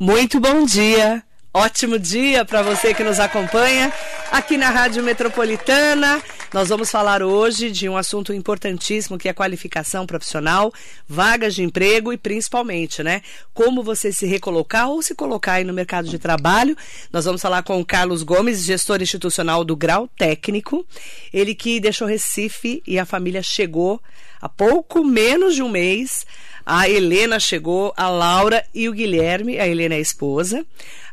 [0.00, 1.22] Muito bom dia.
[1.52, 3.92] Ótimo dia para você que nos acompanha
[4.32, 6.22] aqui na Rádio Metropolitana.
[6.54, 10.72] Nós vamos falar hoje de um assunto importantíssimo que é qualificação profissional,
[11.06, 13.20] vagas de emprego e principalmente, né,
[13.52, 16.74] como você se recolocar ou se colocar aí no mercado de trabalho.
[17.12, 20.86] Nós vamos falar com o Carlos Gomes, gestor institucional do Grau Técnico.
[21.30, 24.00] Ele que deixou Recife e a família chegou
[24.40, 26.24] há pouco menos de um mês
[26.64, 29.58] a Helena chegou, a Laura e o Guilherme.
[29.58, 30.64] A Helena é a esposa.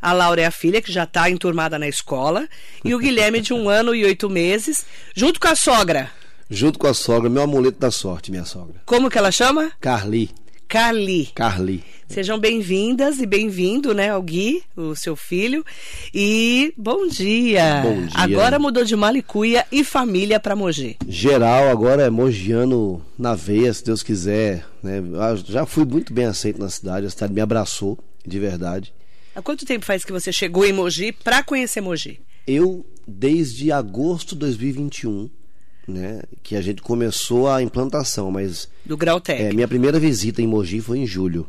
[0.01, 2.47] A Laura é a filha, que já está enturmada na escola.
[2.83, 6.11] E o Guilherme, de um ano e oito meses, junto com a sogra.
[6.49, 8.75] Junto com a sogra, meu amuleto da sorte, minha sogra.
[8.85, 9.71] Como que ela chama?
[9.81, 10.29] Carli.
[10.67, 11.31] Carli.
[11.33, 11.83] Carli.
[12.07, 15.63] Sejam bem-vindas e bem-vindo, né, ao Gui, o seu filho.
[16.13, 17.81] E bom dia.
[17.83, 18.09] Bom dia.
[18.13, 20.97] Agora mudou de Malicuia e família para Mogi.
[21.07, 24.65] Geral, agora é mogiano na veia, se Deus quiser.
[24.81, 25.03] Né?
[25.45, 28.93] Já fui muito bem aceito na cidade, a cidade me abraçou, de verdade.
[29.35, 32.19] Há quanto tempo faz que você chegou em Mogi para conhecer Mogi?
[32.47, 35.29] Eu, desde agosto de 2021,
[35.87, 39.51] né, que a gente começou a implantação, mas do grau técnico.
[39.51, 41.47] É, minha primeira visita em Mogi foi em julho.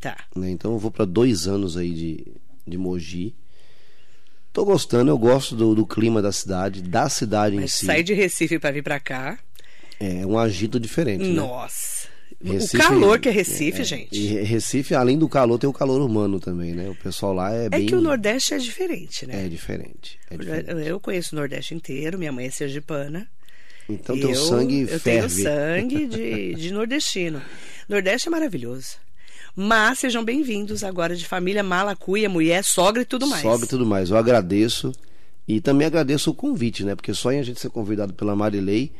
[0.00, 0.16] Tá.
[0.34, 2.26] Né, então eu vou para dois anos aí de,
[2.66, 3.34] de Mogi.
[4.52, 7.86] Tô gostando, eu gosto do, do clima da cidade, da cidade mas em si.
[7.86, 9.38] Sair de Recife para vir para cá.
[10.00, 11.24] É um agito diferente.
[11.24, 11.34] Né?
[11.34, 12.08] Nossa.
[12.42, 14.16] Recife, o calor que é Recife, é, gente.
[14.16, 16.88] E Recife, além do calor, tem o calor humano também, né?
[16.88, 17.84] O pessoal lá é, é bem.
[17.84, 19.44] É que o Nordeste é diferente, né?
[19.44, 20.18] É diferente.
[20.30, 20.86] É diferente.
[20.86, 23.28] Eu conheço o Nordeste inteiro, minha mãe é sergipana.
[23.88, 25.24] Então teu sangue eu ferve.
[25.24, 27.42] Eu tenho sangue de, de nordestino.
[27.88, 28.96] Nordeste é maravilhoso.
[29.54, 33.42] Mas sejam bem-vindos agora de família Malacuia, mulher, sogra e tudo mais.
[33.42, 34.10] Sogra e tudo mais.
[34.10, 34.92] Eu agradeço.
[35.46, 36.94] E também agradeço o convite, né?
[36.94, 38.92] Porque só em a gente ser convidado pela Marilei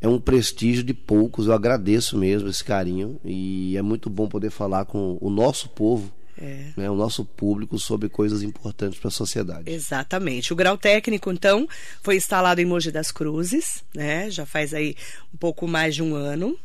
[0.00, 1.46] é um prestígio de poucos.
[1.46, 3.20] Eu agradeço mesmo esse carinho.
[3.24, 6.72] E é muito bom poder falar com o nosso povo é.
[6.76, 9.70] Né, o nosso público sobre coisas importantes para a sociedade.
[9.70, 10.52] Exatamente.
[10.52, 11.66] O grau técnico, então,
[12.02, 14.30] foi instalado em Mogi das Cruzes, né?
[14.30, 14.94] Já faz aí
[15.32, 16.58] um pouco mais de um ano.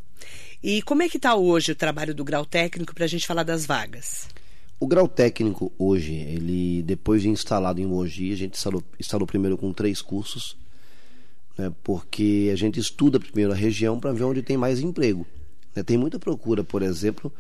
[0.64, 3.42] E como é que está hoje o trabalho do grau técnico para a gente falar
[3.42, 4.28] das vagas?
[4.80, 9.58] O grau técnico hoje, ele depois de instalado em Mogi, a gente instalou, instalou primeiro
[9.58, 10.56] com três cursos,
[11.58, 15.26] né, porque a gente estuda primeiro a região para ver onde tem mais emprego.
[15.76, 17.34] Né, tem muita procura, por exemplo,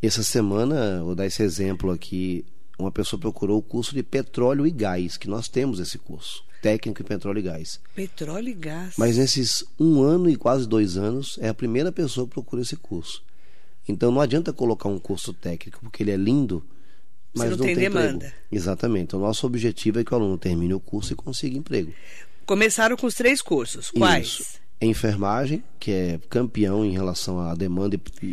[0.00, 2.44] essa semana, vou dar esse exemplo aqui,
[2.78, 7.02] uma pessoa procurou o curso de petróleo e gás, que nós temos esse curso, técnico
[7.02, 7.80] em petróleo e gás.
[7.94, 8.94] Petróleo e gás.
[8.96, 12.76] Mas nesses um ano e quase dois anos, é a primeira pessoa que procura esse
[12.76, 13.22] curso.
[13.88, 16.64] Então não adianta colocar um curso técnico, porque ele é lindo,
[17.34, 18.26] mas não, não, tem, tem demanda.
[18.26, 18.34] Emprego.
[18.52, 19.16] Exatamente.
[19.16, 21.92] O nosso objetivo é que o aluno termine o curso e consiga emprego.
[22.46, 23.90] Começaram com os três cursos.
[23.90, 24.26] Quais?
[24.26, 28.26] Isso enfermagem, que é campeão em relação à demanda e,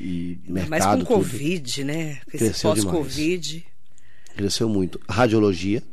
[0.47, 0.69] e mercado.
[0.69, 1.05] Mas com tudo.
[1.05, 2.21] Covid, né?
[2.33, 3.65] Esse pós-Covid.
[4.35, 4.99] Cresceu muito.
[5.09, 5.83] Radiologia,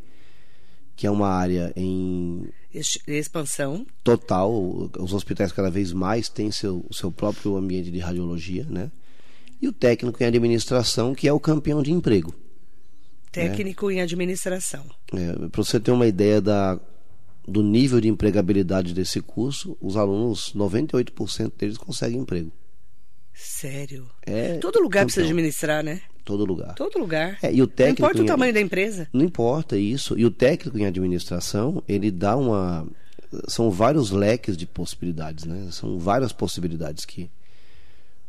[0.96, 2.48] que é uma área em
[3.06, 4.90] expansão total.
[4.98, 8.90] Os hospitais cada vez mais têm seu, seu próprio ambiente de radiologia, né?
[9.60, 12.34] E o técnico em administração, que é o campeão de emprego.
[13.30, 13.94] Técnico né?
[13.94, 14.84] em administração.
[15.12, 16.78] É, Para você ter uma ideia da
[17.46, 22.50] do nível de empregabilidade desse curso, os alunos, 98% deles conseguem emprego.
[23.34, 24.08] Sério?
[24.22, 26.00] É, Todo lugar então, precisa administrar, né?
[26.24, 26.74] Todo lugar.
[26.74, 27.38] Todo lugar.
[27.42, 29.08] É, e o técnico não importa em, o tamanho da empresa.
[29.12, 30.18] Não importa isso.
[30.18, 32.86] E o técnico em administração, ele dá uma.
[33.46, 35.68] São vários leques de possibilidades, né?
[35.70, 37.30] São várias possibilidades que.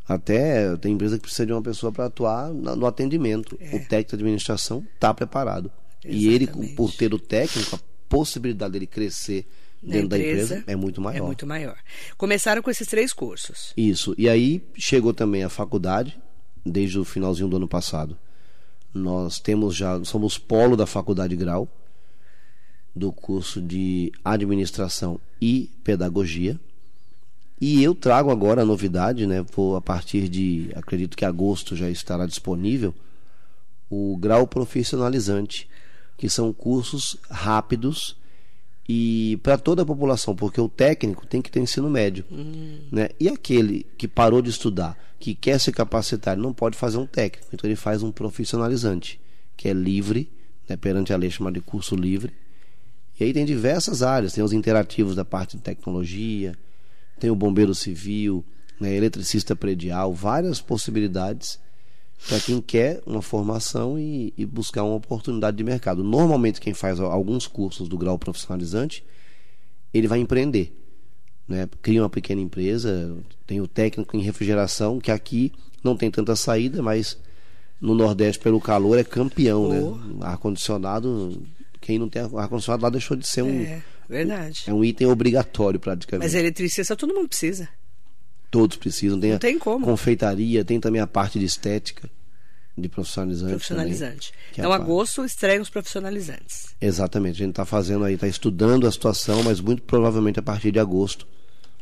[0.08, 3.58] Até tem empresa que precisa de uma pessoa para atuar no atendimento.
[3.60, 3.76] É.
[3.76, 5.70] O técnico de administração está preparado.
[6.04, 6.24] Exatamente.
[6.24, 9.46] E ele, por ter o técnico, possibilidade dele crescer
[9.82, 11.18] dentro da empresa é muito maior.
[11.18, 11.76] É muito maior.
[12.16, 13.72] Começaram com esses três cursos.
[13.76, 14.14] Isso.
[14.18, 16.18] E aí chegou também a faculdade,
[16.70, 18.16] desde o finalzinho do ano passado.
[18.92, 21.68] Nós temos já, somos polo da faculdade grau,
[22.94, 26.58] do curso de administração e pedagogia.
[27.60, 29.44] E eu trago agora a novidade, né?
[29.54, 32.94] Vou a partir de, acredito que agosto já estará disponível,
[33.88, 35.68] o grau profissionalizante
[36.16, 38.16] que são cursos rápidos
[38.88, 42.78] e para toda a população, porque o técnico tem que ter ensino médio, hum.
[42.90, 43.10] né?
[43.18, 47.06] E aquele que parou de estudar, que quer se capacitar, ele não pode fazer um
[47.06, 49.20] técnico, então ele faz um profissionalizante,
[49.56, 50.30] que é livre,
[50.68, 50.76] né?
[50.76, 52.32] perante a lei chamada de curso livre.
[53.18, 56.54] E aí tem diversas áreas, tem os interativos da parte de tecnologia,
[57.18, 58.44] tem o bombeiro civil,
[58.78, 58.94] né?
[58.94, 61.58] eletricista predial, várias possibilidades
[62.28, 66.02] para quem quer uma formação e, e, buscar uma oportunidade de mercado.
[66.02, 69.04] Normalmente, quem faz alguns cursos do grau profissionalizante,
[69.92, 70.74] ele vai empreender.
[71.48, 71.68] Né?
[71.80, 73.16] Cria uma pequena empresa,
[73.46, 75.52] tem o técnico em refrigeração, que aqui
[75.82, 77.16] não tem tanta saída, mas
[77.80, 79.80] no Nordeste pelo calor é campeão, né?
[80.22, 81.40] Ar-condicionado,
[81.80, 83.60] quem não tem ar-condicionado lá deixou de ser um.
[83.60, 84.64] É, verdade.
[84.66, 86.26] É um item obrigatório praticamente.
[86.26, 87.68] Mas eletricista todo mundo precisa.
[88.50, 89.20] Todos precisam.
[89.20, 89.84] Tem Não tem como.
[89.84, 92.10] confeitaria, tem também a parte de estética,
[92.76, 93.50] de profissionalizante.
[93.50, 94.30] Profissionalizante.
[94.32, 94.82] também, é Então, parte.
[94.82, 96.74] agosto estreia os profissionalizantes.
[96.80, 97.36] Exatamente.
[97.36, 100.78] A gente está fazendo aí, está estudando a situação, mas muito provavelmente a partir de
[100.78, 101.26] agosto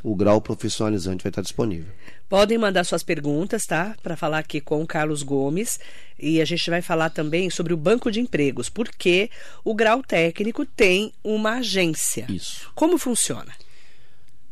[0.05, 1.91] o grau profissionalizante vai estar disponível.
[2.29, 3.97] Podem mandar suas perguntas, tá?
[4.03, 5.81] Para falar aqui com o Carlos Gomes.
[6.19, 9.31] E a gente vai falar também sobre o banco de empregos, porque
[9.65, 12.27] o grau técnico tem uma agência.
[12.29, 12.71] Isso.
[12.75, 13.53] Como funciona?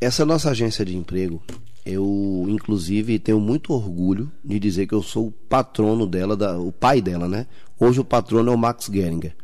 [0.01, 1.43] Essa nossa agência de emprego,
[1.85, 6.71] eu inclusive tenho muito orgulho de dizer que eu sou o patrono dela, da, o
[6.71, 7.47] pai dela, né?
[7.79, 9.35] Hoje o patrono é o Max Geringer.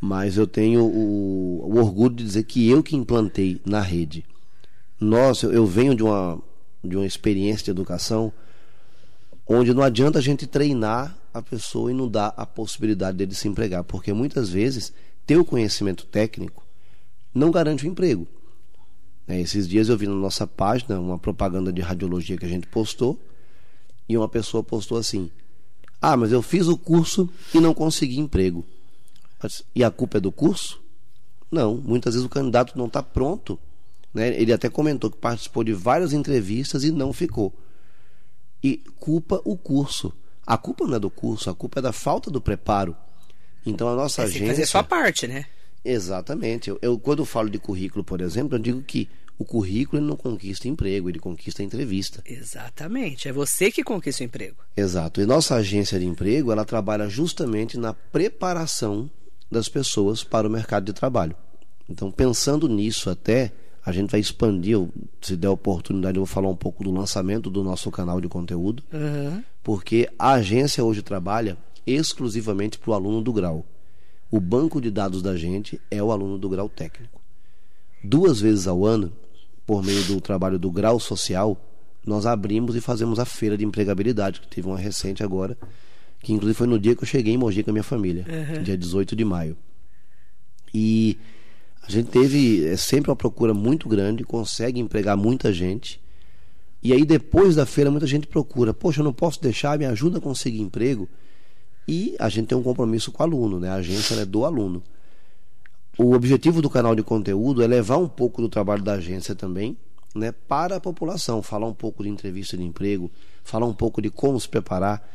[0.00, 4.24] Mas eu tenho o, o orgulho de dizer que eu que implantei na rede.
[5.00, 6.38] Nossa, eu, eu venho de uma,
[6.84, 8.32] de uma experiência de educação
[9.46, 13.48] onde não adianta a gente treinar a pessoa e não dar a possibilidade dele se
[13.48, 14.92] empregar, porque muitas vezes
[15.26, 16.64] ter o conhecimento técnico
[17.34, 18.26] não garante o emprego.
[19.32, 22.66] É, esses dias eu vi na nossa página uma propaganda de radiologia que a gente
[22.66, 23.18] postou
[24.06, 25.30] e uma pessoa postou assim:
[26.02, 28.62] Ah, mas eu fiz o curso e não consegui emprego.
[29.74, 30.82] E a culpa é do curso?
[31.50, 33.58] Não, muitas vezes o candidato não está pronto.
[34.12, 34.38] Né?
[34.38, 37.54] Ele até comentou que participou de várias entrevistas e não ficou.
[38.62, 40.12] E culpa o curso.
[40.46, 42.94] A culpa não é do curso, a culpa é da falta do preparo.
[43.64, 44.56] Então a nossa É, você tem que agência.
[44.66, 45.46] fazer sua parte, né?
[45.84, 46.68] Exatamente.
[46.68, 49.08] Eu, eu, quando eu falo de currículo, por exemplo, eu digo que
[49.38, 52.22] o currículo ele não conquista emprego, ele conquista entrevista.
[52.24, 53.28] Exatamente.
[53.28, 54.56] É você que conquista o emprego.
[54.76, 55.20] Exato.
[55.20, 59.10] E nossa agência de emprego, ela trabalha justamente na preparação
[59.50, 61.34] das pessoas para o mercado de trabalho.
[61.88, 63.52] Então, pensando nisso até,
[63.84, 64.78] a gente vai expandir,
[65.20, 68.82] se der oportunidade, eu vou falar um pouco do lançamento do nosso canal de conteúdo,
[68.92, 69.42] Uhum.
[69.62, 73.66] porque a agência hoje trabalha exclusivamente para o aluno do grau.
[74.30, 77.20] O banco de dados da gente é o aluno do grau técnico.
[78.02, 79.12] Duas vezes ao ano,
[79.66, 81.56] por meio do trabalho do grau social,
[82.06, 85.56] nós abrimos e fazemos a feira de empregabilidade, que teve uma recente agora,
[86.20, 88.24] que inclusive foi no dia que eu cheguei em Mogi com a minha família,
[88.62, 89.56] dia 18 de maio.
[90.74, 91.18] E
[91.82, 96.00] a gente teve é sempre uma procura muito grande, consegue empregar muita gente.
[96.82, 100.18] E aí depois da feira muita gente procura, poxa, eu não posso deixar, me ajuda
[100.18, 101.08] a conseguir emprego.
[101.86, 103.68] E a gente tem um compromisso com o aluno, né?
[103.68, 104.82] A agência é do aluno.
[105.98, 109.76] O objetivo do canal de conteúdo é levar um pouco do trabalho da agência também,
[110.14, 113.10] né, para a população, falar um pouco de entrevista de emprego,
[113.44, 115.06] falar um pouco de como se preparar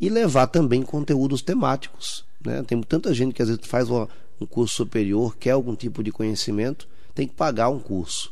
[0.00, 2.62] e levar também conteúdos temáticos, né?
[2.62, 4.06] Tem tanta gente que às vezes faz um
[4.48, 8.30] curso superior, quer algum tipo de conhecimento, tem que pagar um curso.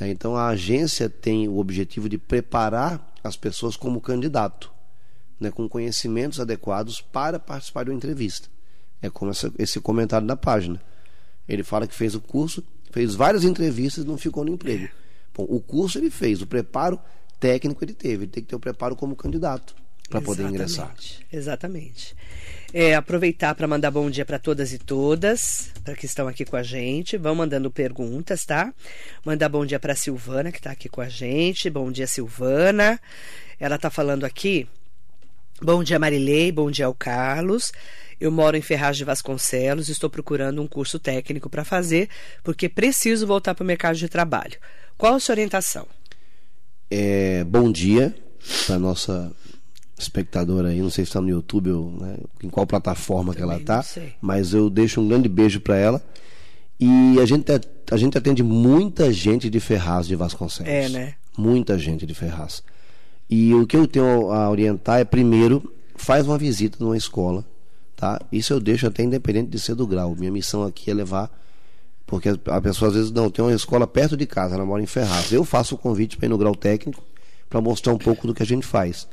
[0.00, 0.08] né?
[0.10, 4.70] Então a agência tem o objetivo de preparar as pessoas como candidato,
[5.40, 8.48] né, com conhecimentos adequados para participar de uma entrevista.
[9.02, 10.80] É como essa- esse comentário da página.
[11.48, 14.88] Ele fala que fez o curso, fez várias entrevistas e não ficou no emprego.
[15.34, 17.00] Bom, o curso ele fez, o preparo
[17.40, 19.74] técnico ele teve, ele tem que ter o preparo como candidato
[20.08, 20.94] para poder ingressar.
[20.96, 22.16] Exatamente, Exatamente.
[22.72, 26.56] É, aproveitar para mandar bom dia para todas e todas, para que estão aqui com
[26.56, 27.16] a gente.
[27.16, 28.74] Vão mandando perguntas, tá?
[29.24, 31.70] Mandar bom dia para Silvana, que está aqui com a gente.
[31.70, 33.00] Bom dia, Silvana.
[33.58, 34.66] Ela está falando aqui.
[35.62, 36.52] Bom dia, Marilei.
[36.52, 37.72] Bom dia ao Carlos.
[38.20, 39.88] Eu moro em Ferraz de Vasconcelos.
[39.88, 42.08] Estou procurando um curso técnico para fazer,
[42.42, 44.56] porque preciso voltar para o mercado de trabalho.
[44.96, 45.86] Qual a sua orientação?
[46.90, 48.14] É, bom dia
[48.66, 49.30] para nossa
[49.98, 53.58] espectadora aí, não sei se está no YouTube ou né, em qual plataforma que ela
[53.58, 56.02] Também está, mas eu deixo um grande beijo para ela.
[56.80, 57.50] E a gente,
[57.90, 60.72] a gente atende muita gente de Ferraz de Vasconcelos.
[60.72, 61.14] É, né?
[61.36, 62.62] Muita gente de Ferraz.
[63.28, 67.44] E o que eu tenho a orientar é, primeiro, faz uma visita numa escola,
[67.98, 68.20] tá?
[68.30, 70.14] Isso eu deixo até independente de ser do grau.
[70.14, 71.30] Minha missão aqui é levar
[72.06, 74.86] porque a pessoa às vezes não tem uma escola perto de casa, ela mora em
[74.86, 75.30] Ferraz.
[75.30, 77.04] Eu faço o convite para ir no grau técnico
[77.50, 79.06] para mostrar um pouco do que a gente faz.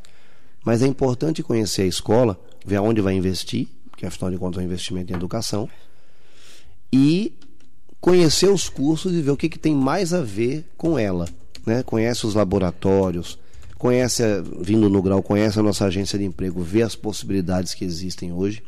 [0.64, 4.64] Mas é importante conhecer a escola, ver aonde vai investir, porque afinal de contas é
[4.64, 5.70] um investimento em educação,
[6.92, 7.34] e
[8.00, 11.28] conhecer os cursos e ver o que, que tem mais a ver com ela.
[11.66, 11.84] Né?
[11.84, 13.38] Conhece os laboratórios,
[13.78, 14.24] conhece,
[14.62, 18.64] vindo no grau, conhece a nossa agência de emprego, vê as possibilidades que existem hoje.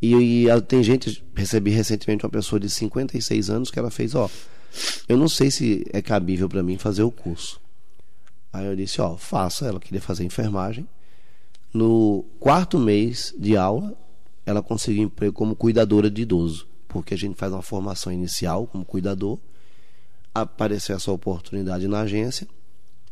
[0.00, 4.30] E, e tem gente, recebi recentemente uma pessoa de 56 anos que ela fez, ó,
[5.08, 7.60] eu não sei se é cabível para mim fazer o curso.
[8.52, 10.86] Aí eu disse, ó, faça, ela queria fazer enfermagem.
[11.72, 13.96] No quarto mês de aula,
[14.46, 18.84] ela conseguiu emprego como cuidadora de idoso, porque a gente faz uma formação inicial como
[18.84, 19.38] cuidador,
[20.34, 22.48] apareceu essa oportunidade na agência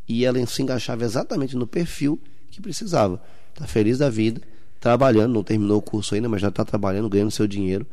[0.08, 2.18] e ela se encaixava exatamente no perfil
[2.50, 3.22] que precisava.
[3.52, 4.40] Está feliz da vida,
[4.86, 7.84] trabalhando, não terminou o curso ainda, mas já está trabalhando, ganhando seu dinheiro.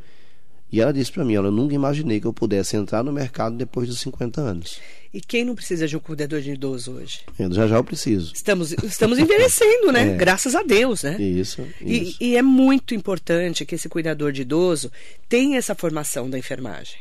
[0.72, 3.56] E ela disse para mim, ela, eu nunca imaginei que eu pudesse entrar no mercado
[3.56, 4.80] depois dos 50 anos.
[5.12, 7.22] E quem não precisa de um cuidador de idoso hoje?
[7.38, 8.32] Eu, já já eu preciso.
[8.34, 10.04] Estamos, estamos envelhecendo, né?
[10.14, 10.18] É.
[10.18, 11.20] Graças a Deus, né?
[11.20, 11.62] Isso.
[11.62, 11.74] isso.
[11.82, 14.92] E, e é muito importante que esse cuidador de idoso
[15.30, 16.98] tenha essa formação da enfermagem.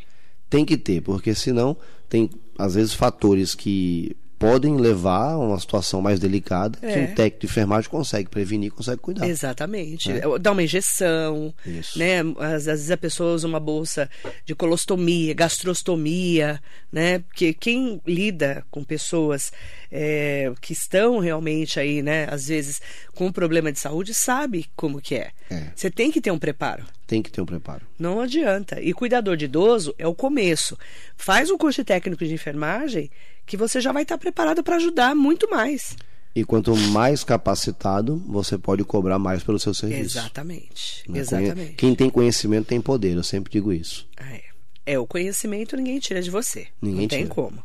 [0.48, 1.76] Tem que ter, porque senão
[2.08, 6.92] tem, às vezes, fatores que podem levar a uma situação mais delicada é.
[6.92, 9.28] que um técnico de enfermagem consegue prevenir, consegue cuidar.
[9.28, 10.10] Exatamente.
[10.10, 10.22] É.
[10.40, 11.96] Dá uma injeção, Isso.
[11.96, 12.22] né?
[12.40, 14.10] Às, às, vezes a pessoa usa uma bolsa
[14.44, 17.20] de colostomia, gastrostomia, né?
[17.20, 19.52] Porque quem lida com pessoas
[19.92, 22.26] é, que estão realmente aí, né?
[22.28, 22.82] Às vezes
[23.14, 25.30] com um problema de saúde sabe como que é.
[25.50, 25.68] é.
[25.74, 26.84] Você tem que ter um preparo.
[27.06, 27.86] Tem que ter um preparo.
[27.96, 28.80] Não adianta.
[28.80, 30.76] E cuidador de idoso é o começo.
[31.16, 33.08] Faz um curso técnico de enfermagem
[33.52, 35.94] que você já vai estar preparado para ajudar muito mais.
[36.34, 40.16] E quanto mais capacitado, você pode cobrar mais pelo seu serviço.
[40.16, 41.04] Exatamente.
[41.06, 41.18] Né?
[41.18, 41.74] Exatamente.
[41.74, 44.08] Quem tem conhecimento tem poder, eu sempre digo isso.
[44.16, 44.40] É.
[44.86, 46.68] É, o conhecimento ninguém tira de você.
[46.80, 47.34] Ninguém Não tem tira.
[47.34, 47.62] como.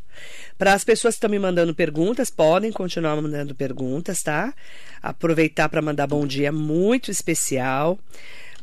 [0.58, 4.54] Para as pessoas que estão me mandando perguntas, podem continuar mandando perguntas, tá?
[5.02, 7.98] Aproveitar para mandar bom dia muito especial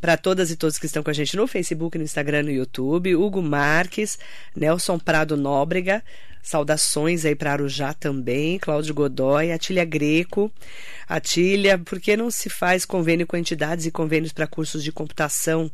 [0.05, 3.17] para todas e todos que estão com a gente no Facebook, no Instagram, no YouTube.
[3.17, 4.19] Hugo Marques,
[4.55, 6.05] Nelson Prado Nóbrega,
[6.43, 10.53] saudações aí para Arujá também, Cláudio Godoy, Atília Greco.
[11.09, 15.71] Atília, por que não se faz convênio com entidades e convênios para cursos de computação?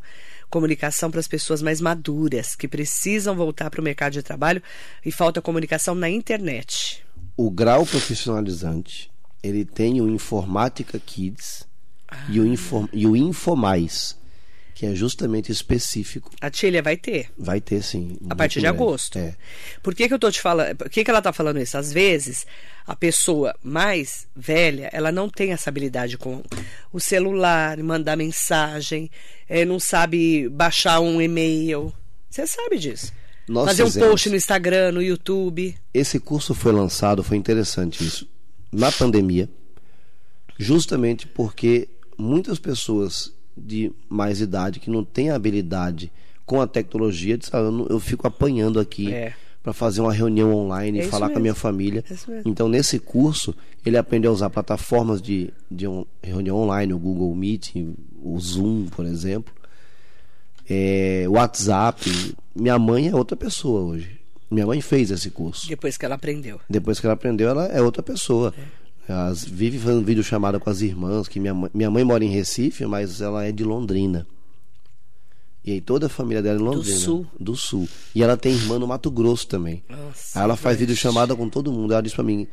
[0.49, 4.61] comunicação para as pessoas mais maduras, que precisam voltar para o mercado de trabalho
[5.05, 7.05] e falta comunicação na internet.
[7.37, 9.11] O grau profissionalizante,
[9.43, 11.69] ele tem o Informática Kids
[12.09, 12.27] ah.
[12.29, 14.19] e, o Info, e o Infomais,
[14.81, 16.31] que é justamente específico.
[16.41, 17.29] A Tília vai ter?
[17.37, 18.17] Vai ter, sim.
[18.31, 18.79] A partir de breve.
[18.79, 19.19] agosto.
[19.19, 19.35] É.
[19.83, 20.75] Por que, que eu tô te falando?
[20.75, 21.77] Por que, que ela tá falando isso?
[21.77, 22.47] Às vezes,
[22.87, 26.43] a pessoa mais velha, ela não tem essa habilidade com
[26.91, 29.11] o celular, mandar mensagem,
[29.47, 31.93] é, não sabe baixar um e-mail.
[32.31, 33.13] Você sabe disso.
[33.47, 34.07] Nós Fazer fizemos.
[34.07, 35.77] um post no Instagram, no YouTube.
[35.93, 38.27] Esse curso foi lançado, foi interessante isso,
[38.73, 39.47] na pandemia,
[40.59, 46.11] justamente porque muitas pessoas de mais idade que não tem habilidade
[46.45, 49.33] com a tecnologia, diz, ah, eu, eu, fico apanhando aqui é.
[49.63, 52.05] para fazer uma reunião online e é falar com a minha família.
[52.11, 53.55] É então, nesse curso,
[53.87, 55.87] ele aprende a usar plataformas de, de
[56.23, 57.77] reunião online, o Google Meet,
[58.21, 59.53] o Zoom, por exemplo,
[60.69, 62.35] é, WhatsApp.
[62.55, 64.21] Minha mãe é outra pessoa hoje.
[64.51, 65.69] Minha mãe fez esse curso.
[65.69, 66.61] Depois que ela aprendeu.
[66.69, 68.53] Depois que ela aprendeu, ela é outra pessoa.
[68.59, 68.80] É.
[69.11, 72.29] As, vive fazendo vídeo chamada com as irmãs, que minha mãe, minha mãe mora em
[72.29, 74.27] Recife, mas ela é de Londrina.
[75.65, 76.95] E aí toda a família dela é em Londrina.
[76.95, 77.27] Do sul.
[77.39, 77.89] Do sul.
[78.15, 79.83] E ela tem irmã no Mato Grosso também.
[79.89, 81.93] Nossa, aí ela faz vídeo chamada com todo mundo.
[81.93, 82.47] Ela diz pra mim,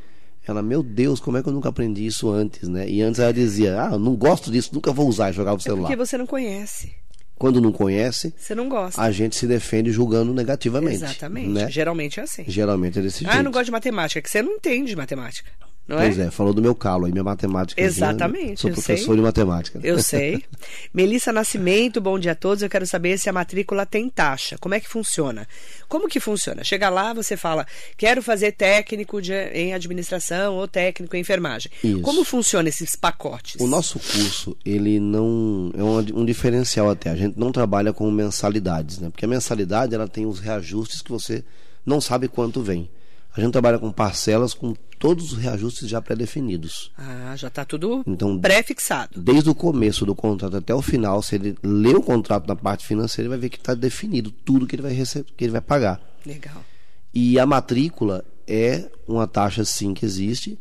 [0.47, 2.89] ela, meu Deus, como é que eu nunca aprendi isso antes, né?
[2.89, 5.83] E antes ela dizia, ah, não gosto disso, nunca vou usar e jogar o celular.
[5.83, 6.93] É porque você não conhece.
[7.37, 8.99] Quando não conhece, você não gosta.
[8.99, 10.95] A gente se defende julgando negativamente.
[10.95, 11.49] Exatamente.
[11.49, 11.69] Né?
[11.69, 12.43] Geralmente é assim.
[12.47, 13.31] Geralmente é desse jeito.
[13.31, 15.51] Ah, eu não gosto de matemática, que você não entende matemática.
[15.87, 16.25] Não pois é?
[16.25, 16.31] é?
[16.31, 17.81] falou do meu calo aí, minha matemática.
[17.81, 18.59] Exatamente.
[18.59, 19.15] Sou professor sei.
[19.15, 19.79] de matemática.
[19.81, 20.43] Eu sei.
[20.93, 22.61] Melissa Nascimento, bom dia a todos.
[22.61, 24.57] Eu quero saber se a matrícula tem taxa.
[24.59, 25.47] Como é que funciona?
[25.87, 26.61] Como que funciona?
[26.63, 27.65] Chega lá, você fala,
[27.95, 31.71] quero fazer técnico de, em administração ou técnico em enfermagem.
[31.81, 32.01] Isso.
[32.01, 33.55] Como funciona esses pacotes?
[33.61, 35.71] O nosso curso, ele não.
[35.73, 37.11] É um, um diferencial até.
[37.11, 39.09] A gente não trabalha com mensalidades, né?
[39.09, 41.45] Porque a mensalidade ela tem os reajustes que você
[41.85, 42.89] não sabe quanto vem.
[43.37, 46.91] A gente trabalha com parcelas com todos os reajustes já pré-definidos.
[46.97, 49.21] Ah, já está tudo então, pré-fixado.
[49.21, 52.85] Desde o começo do contrato até o final, se ele ler o contrato na parte
[52.85, 55.61] financeira, ele vai ver que está definido tudo que ele vai receber, que ele vai
[55.61, 56.01] pagar.
[56.25, 56.65] Legal.
[57.13, 60.57] E a matrícula é uma taxa sim que existe.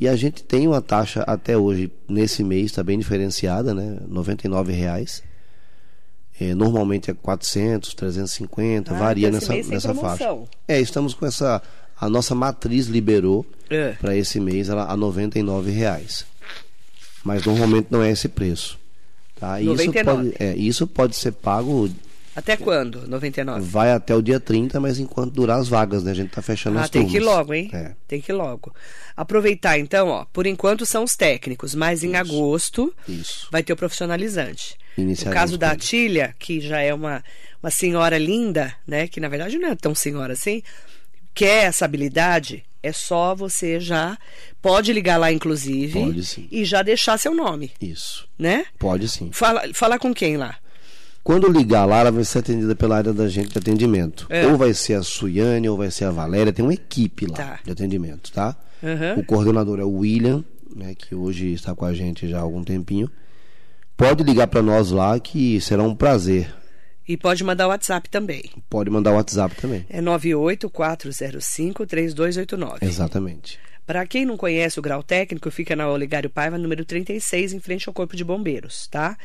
[0.00, 3.98] E a gente tem uma taxa até hoje, nesse mês, está bem diferenciada, né?
[4.08, 5.22] R$ reais.
[6.40, 10.38] É, normalmente é 400, 350, ah, varia nessa, nessa faixa.
[10.68, 11.60] É, estamos com essa
[12.00, 13.92] a nossa matriz liberou é.
[13.92, 16.24] para esse mês ela, a R$ reais.
[17.24, 18.78] Mas normalmente não é esse preço.
[19.38, 19.60] Tá?
[19.60, 21.88] Isso, pode, é, isso pode ser pago.
[22.34, 23.06] Até quando?
[23.08, 23.60] 99?
[23.60, 26.12] Vai até o dia 30, mas enquanto durar as vagas, né?
[26.12, 27.12] A gente tá fechando ah, as tem turmas.
[27.12, 27.70] que ir logo, hein?
[27.72, 27.92] É.
[28.06, 28.72] Tem que ir logo.
[29.16, 32.16] Aproveitar então, ó, por enquanto são os técnicos, mas em isso.
[32.16, 33.48] agosto isso.
[33.50, 34.76] vai ter o profissionalizante.
[34.96, 37.22] No caso da Atília, que já é uma,
[37.62, 39.06] uma senhora linda, né?
[39.06, 40.62] Que na verdade não é tão senhora assim,
[41.38, 44.18] quer essa habilidade, é só você já
[44.60, 46.48] pode ligar lá inclusive pode, sim.
[46.50, 47.70] e já deixar seu nome.
[47.80, 48.28] Isso.
[48.36, 48.66] Né?
[48.76, 49.30] Pode sim.
[49.32, 50.56] Fala, falar com quem lá?
[51.22, 54.26] Quando ligar lá, ela vai ser atendida pela área da gente de atendimento.
[54.28, 54.48] É.
[54.48, 56.52] Ou vai ser a Suiane, ou vai ser a Valéria.
[56.52, 57.60] Tem uma equipe lá tá.
[57.64, 58.56] de atendimento, tá?
[58.82, 59.20] Uhum.
[59.20, 60.42] O coordenador é o William,
[60.74, 63.08] né, que hoje está com a gente já há algum tempinho.
[63.96, 66.52] Pode ligar para nós lá que será um prazer.
[67.08, 68.52] E pode mandar o WhatsApp também.
[68.68, 69.86] Pode mandar o WhatsApp também.
[69.88, 72.82] É 984053289.
[72.82, 73.58] Exatamente.
[73.86, 77.88] Para quem não conhece o grau técnico, fica na Olegário Paiva, número 36, em frente
[77.88, 79.16] ao Corpo de Bombeiros, tá?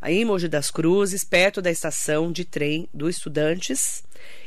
[0.00, 4.02] Aí em Mogi das Cruzes, perto da estação de trem do Estudantes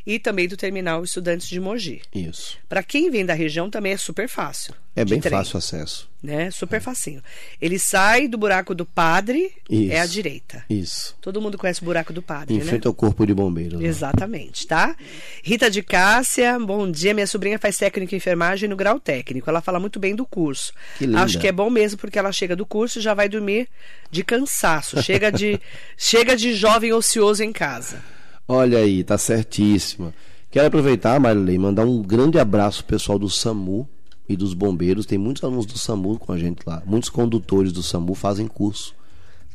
[0.05, 2.01] e também do terminal Estudantes de Mogi.
[2.13, 2.57] Isso.
[2.67, 4.73] Para quem vem da região também é super fácil.
[4.95, 6.09] É bem trem, fácil o acesso.
[6.21, 6.51] Né?
[6.51, 7.23] Super facinho.
[7.61, 9.93] Ele sai do buraco do padre, Isso.
[9.93, 10.65] é à direita.
[10.69, 11.15] Isso.
[11.21, 12.65] Todo mundo conhece o buraco do padre, Em né?
[12.65, 13.79] frente ao Corpo de Bombeiros.
[13.79, 13.87] lá.
[13.87, 14.97] Exatamente, tá?
[15.41, 17.13] Rita de Cássia, bom dia.
[17.13, 19.49] Minha sobrinha faz técnico em enfermagem no grau técnico.
[19.49, 20.73] Ela fala muito bem do curso.
[20.97, 21.21] Que linda.
[21.21, 23.69] Acho que é bom mesmo, porque ela chega do curso e já vai dormir
[24.11, 25.01] de cansaço.
[25.01, 25.57] Chega de,
[25.97, 28.03] chega de jovem ocioso em casa.
[28.49, 30.11] Olha aí, tá certíssima.
[30.49, 33.87] Quero aproveitar, Marilei, mandar um grande abraço pro pessoal do SAMU
[34.27, 35.05] e dos bombeiros.
[35.05, 36.81] Tem muitos alunos do SAMU com a gente lá.
[36.85, 38.95] Muitos condutores do SAMU fazem curso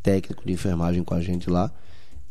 [0.02, 1.72] técnico de enfermagem com a gente lá.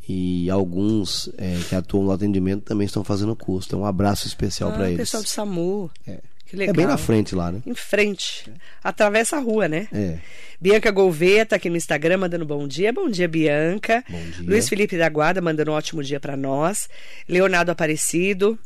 [0.07, 3.67] E alguns é, que atuam no atendimento também estão fazendo curso.
[3.69, 4.97] Então, um abraço especial Ah, para eles.
[4.99, 5.91] pessoal do SAMU.
[6.07, 6.19] É.
[6.59, 7.61] É bem na frente lá, né?
[7.65, 8.51] Em frente.
[8.83, 9.87] Atravessa a rua, né?
[9.91, 10.19] É.
[10.61, 12.93] Bianca Gouveia tá aqui no Instagram mandando bom dia.
[12.93, 14.03] Bom dia, Bianca.
[14.07, 14.49] Bom dia.
[14.49, 16.87] Luiz Felipe da Guarda mandando um ótimo dia para nós.
[17.27, 18.57] Leonardo Aparecido.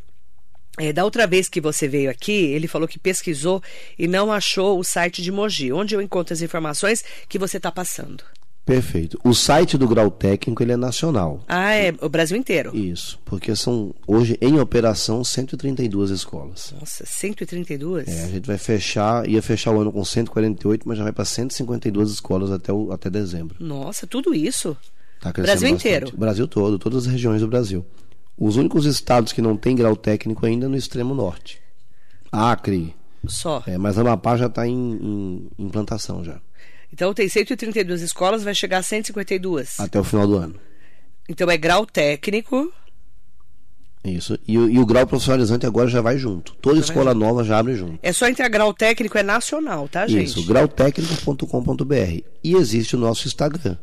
[0.79, 3.63] É, da outra vez que você veio aqui, ele falou que pesquisou
[3.97, 5.73] e não achou o site de Mogi.
[5.73, 8.23] Onde eu encontro as informações que você está passando?
[8.67, 9.17] Perfeito.
[9.23, 11.41] O site do grau técnico ele é nacional.
[11.47, 12.75] Ah, é o Brasil inteiro.
[12.75, 16.73] Isso, porque são hoje em operação 132 escolas.
[16.77, 18.09] Nossa, 132?
[18.09, 21.23] É, a gente vai fechar, ia fechar o ano com 148, mas já vai para
[21.23, 23.55] 152 escolas até, o, até dezembro.
[23.57, 24.75] Nossa, tudo isso?
[25.21, 25.87] Tá crescendo Brasil bastante.
[25.87, 26.17] inteiro?
[26.17, 27.85] Brasil todo, todas as regiões do Brasil.
[28.37, 31.61] Os únicos estados que não têm grau técnico ainda é no extremo norte.
[32.29, 32.93] Acre,
[33.25, 33.63] Só.
[33.65, 36.41] é, mas Amapá já está em, em implantação já,
[36.91, 39.79] Então tem 132 escolas, vai chegar a 152.
[39.79, 40.55] até o final do ano.
[41.29, 42.71] Então é grau técnico.
[44.03, 44.39] Isso.
[44.47, 46.53] E, o- e o grau profissionalizante agora já vai junto.
[46.61, 47.99] Toda escola nova já abre junto.
[48.01, 50.27] É só entrar grau técnico, é nacional, tá, gente?
[50.27, 52.21] Isso, grautécnico.com.br.
[52.43, 53.75] E existe o nosso Instagram.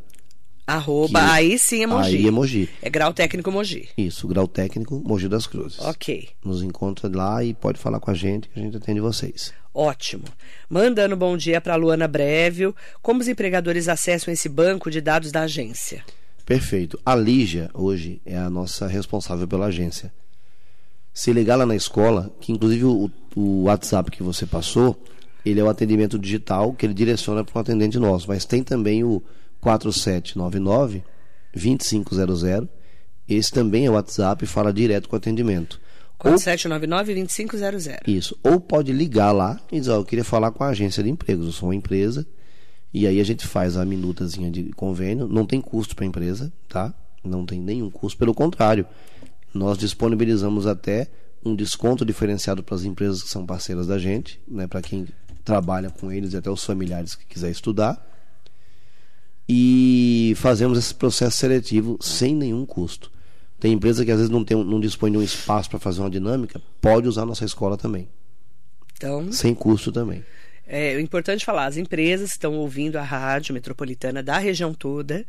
[0.66, 2.16] Arroba, Que- aí sim é Mogi.
[2.16, 2.68] Aí é Mogi.
[2.80, 3.88] É grau técnico Mogi.
[3.98, 5.78] Isso, Grau Técnico Mogi das Cruzes.
[5.80, 9.52] Ok, Nos encontra lá e pode falar com a gente que a gente atende vocês.
[9.74, 10.24] ótimo.
[10.70, 12.74] Mandando bom dia para Luana Brevio.
[13.02, 16.02] Como os empregadores acessam esse banco de dados da agência?
[16.46, 16.98] Perfeito.
[17.04, 20.12] A Lígia, hoje, é a nossa responsável pela agência.
[21.12, 25.00] Se ligar lá na escola, que inclusive o, o WhatsApp que você passou,
[25.44, 28.26] ele é o atendimento digital que ele direciona para um atendente nosso.
[28.28, 29.22] Mas tem também o
[29.64, 31.02] 4799
[31.54, 32.68] 2500.
[33.26, 35.80] Esse também é o WhatsApp e fala direto com o atendimento.
[36.22, 38.02] Ou 4799-2500.
[38.06, 38.38] Isso.
[38.42, 41.46] Ou pode ligar lá e dizer, ó, eu queria falar com a agência de empregos,
[41.46, 42.26] eu sou uma empresa.
[42.92, 46.52] E aí a gente faz a minutazinha de convênio, não tem custo para a empresa,
[46.68, 46.94] tá?
[47.24, 48.86] Não tem nenhum custo, pelo contrário.
[49.52, 51.10] Nós disponibilizamos até
[51.44, 55.06] um desconto diferenciado para as empresas que são parceiras da gente, né, para quem
[55.44, 58.13] trabalha com eles e até os familiares que quiser estudar.
[59.48, 63.10] E fazemos esse processo seletivo sem nenhum custo.
[63.60, 66.10] Tem empresa que às vezes não, tem, não dispõe de um espaço para fazer uma
[66.10, 68.08] dinâmica, pode usar nossa escola também,
[68.96, 70.22] Então, sem custo também.
[70.66, 75.24] é importante falar, as empresas estão ouvindo a rádio metropolitana da região toda,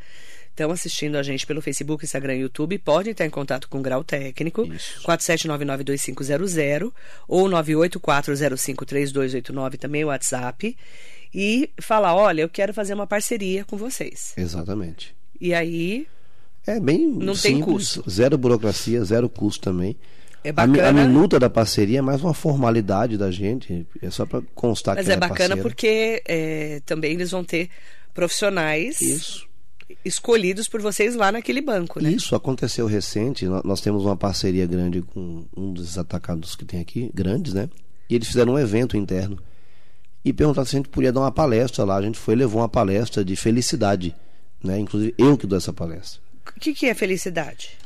[0.50, 3.82] estão assistindo a gente pelo Facebook, Instagram e YouTube, podem estar em contato com o
[3.82, 5.02] Grau Técnico, Isso.
[5.08, 6.92] 47992500
[7.28, 10.76] ou 984053289, também o WhatsApp,
[11.38, 14.32] e falar, olha, eu quero fazer uma parceria com vocês.
[14.38, 15.14] Exatamente.
[15.42, 16.08] E aí,
[16.66, 17.66] É bem Não tem simples,
[17.98, 18.10] custo.
[18.10, 19.98] zero burocracia, zero custo também.
[20.44, 21.06] é A, mi- a bacana...
[21.06, 25.12] minuta da parceria é mais uma formalidade da gente, é só para constar Mas que
[25.12, 25.62] é ela bacana parceira.
[25.62, 27.70] porque é, também eles vão ter
[28.14, 29.46] profissionais Isso.
[30.04, 32.10] escolhidos por vocês lá naquele banco, né?
[32.12, 33.46] Isso aconteceu recente.
[33.46, 37.70] nó- Nós temos uma parceria grande com um dos atacados que tem aqui, grandes, né?
[38.10, 39.38] E eles fizeram um evento interno
[40.26, 41.98] e perguntaram se a gente podia dar uma palestra lá.
[41.98, 44.16] A gente foi e levou uma palestra de felicidade,
[44.62, 44.80] né?
[44.80, 46.20] Inclusive eu que dou essa palestra.
[46.50, 47.78] O que, que é felicidade?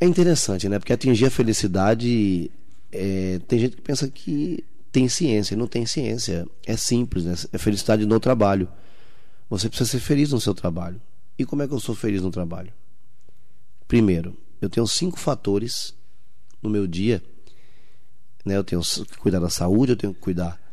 [0.00, 0.78] É interessante, né?
[0.78, 2.48] Porque atingir a felicidade.
[2.92, 5.56] é, tem gente que pensa que tem ciência.
[5.56, 6.46] Não tem ciência.
[6.64, 7.34] É simples, né?
[7.52, 8.68] É felicidade no trabalho.
[9.48, 11.02] Você precisa ser feliz no seu trabalho.
[11.36, 12.72] E como é que eu sou feliz no trabalho?
[13.88, 15.92] Primeiro, eu tenho cinco fatores
[16.62, 17.20] no meu dia.
[18.44, 18.56] Né?
[18.56, 20.69] Eu tenho que cuidar da saúde, eu tenho que cuidar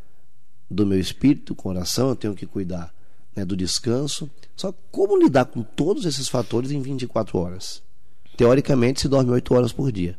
[0.70, 2.94] do meu espírito, coração, eu tenho que cuidar
[3.36, 4.30] né, do descanso.
[4.56, 7.82] Só como lidar com todos esses fatores em 24 horas?
[8.36, 10.18] Teoricamente, se dorme 8 horas por dia.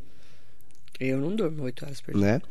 [0.99, 2.21] Eu não durmo oito horas por dia.
[2.21, 2.41] Né?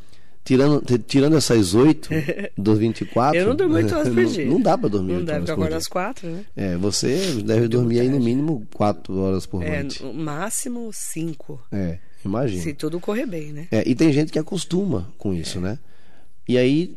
[0.42, 2.08] Tirando, tirando essas 8
[2.56, 3.38] dos 24.
[3.38, 4.44] Eu não durmo 8 horas por dia.
[4.46, 5.76] Não, não dá para dormir Não 8 deve, horas eu por acordo dia.
[5.78, 6.44] às 4, né?
[6.56, 10.02] É, você deve dormir aí no mínimo 4 horas por É, noite.
[10.02, 11.60] no máximo 5.
[11.70, 12.62] É, imagina.
[12.62, 13.68] Se tudo correr bem, né?
[13.70, 15.78] É, e tem gente que acostuma com isso, né?
[16.48, 16.96] E aí,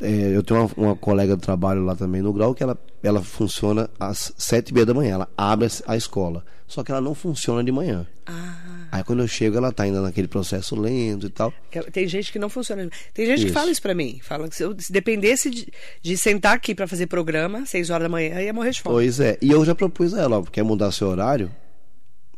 [0.00, 3.22] é, eu tenho uma, uma colega de trabalho lá também no Grau que ela, ela
[3.22, 5.14] funciona às sete e meia da manhã.
[5.14, 6.44] Ela abre a escola.
[6.66, 8.06] Só que ela não funciona de manhã.
[8.26, 8.88] Ah.
[8.92, 11.52] Aí quando eu chego, ela tá ainda naquele processo lento e tal.
[11.70, 12.88] que- Tem gente que não funciona.
[13.14, 13.54] Tem gente que Isso.
[13.54, 14.20] fala isso pra mim.
[14.22, 15.68] Fala que se eu se dependesse de,
[16.02, 18.94] de sentar aqui pra fazer programa, 6 horas da manhã, ia morrer de fome.
[18.96, 19.38] Pois é.
[19.40, 21.50] E eu já propus a ela, ó, quer mudar seu horário?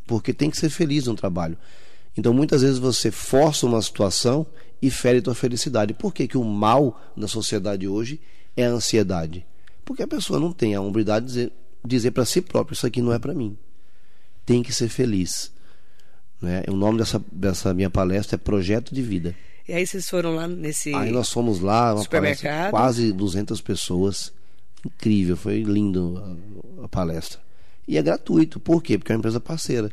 [0.07, 1.57] Porque tem que ser feliz no trabalho.
[2.17, 4.47] Então muitas vezes você força uma situação
[4.83, 5.95] e fere tua felicidade.
[5.95, 8.21] Por que, que o mal na sociedade hoje
[8.57, 9.47] é a ansiedade?
[9.85, 11.53] Porque a pessoa não tem a hombridade de dizer,
[11.85, 13.57] dizer para si própria, isso aqui não é para mim.
[14.47, 15.53] Tem que ser feliz.
[16.41, 16.63] Né?
[16.69, 19.35] O nome dessa, dessa minha palestra é Projeto de Vida.
[19.69, 20.95] E aí vocês foram lá nesse.
[20.95, 24.33] Aí nós fomos lá, uma palestra, quase 200 pessoas.
[24.85, 26.39] Incrível, foi lindo
[26.81, 27.39] a, a palestra.
[27.87, 28.97] E é gratuito, por quê?
[28.97, 29.91] Porque é uma empresa parceira.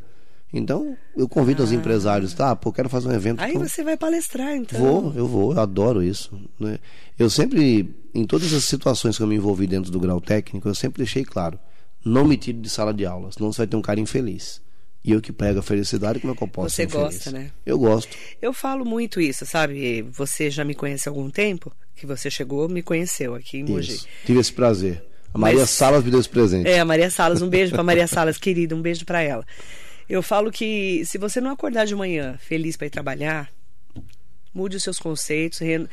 [0.52, 2.56] Então, eu convido os empresários, tá?
[2.56, 3.40] Pô, quero fazer um evento.
[3.40, 3.44] Ah.
[3.44, 4.80] Aí com- você vai palestrar, então.
[4.80, 6.40] Vou, eu vou, eu adoro isso.
[6.58, 6.78] Né?
[7.18, 10.74] Eu sempre, em todas as situações que eu me envolvi dentro do grau técnico, eu
[10.74, 11.58] sempre deixei claro:
[12.04, 14.62] não me tire de sala de aula, senão você vai ter um cara infeliz.
[15.04, 17.50] E eu que prego a felicidade, como é que eu posso Você gosta, né?
[17.64, 18.16] Eu gosto.
[18.42, 20.02] Eu falo muito isso, sabe?
[20.12, 21.72] Você já me conhece há algum tempo?
[21.94, 23.92] Que você chegou, me conheceu aqui em Mogi.
[23.92, 24.06] Isso.
[24.26, 25.04] Tive esse prazer.
[25.32, 26.68] A Maria Mas- Salas me deu esse presente.
[26.68, 29.44] É, a Maria Salas, um beijo pra Maria Salas, querida, um beijo pra ela.
[30.08, 33.50] Eu falo que se você não acordar de manhã feliz para ir trabalhar,
[34.54, 35.86] mude os seus conceitos, re-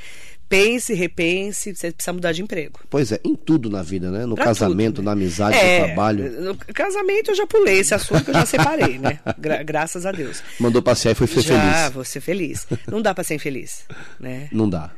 [0.47, 2.80] pense, repense, você precisa mudar de emprego.
[2.89, 4.25] Pois é, em tudo na vida, né?
[4.25, 6.41] No Pra casamento, tudo, na amizade, É, no trabalho.
[6.41, 9.19] No casamento eu já pulei esse assunto, que eu já separei, né?
[9.38, 10.41] Gra- graças a Deus.
[10.60, 11.93] Mandou passear e foi ser já, feliz.
[11.93, 12.67] vou ser feliz.
[12.88, 13.86] Não dá para ser infeliz,
[14.19, 14.47] né?
[14.51, 14.91] Não dá.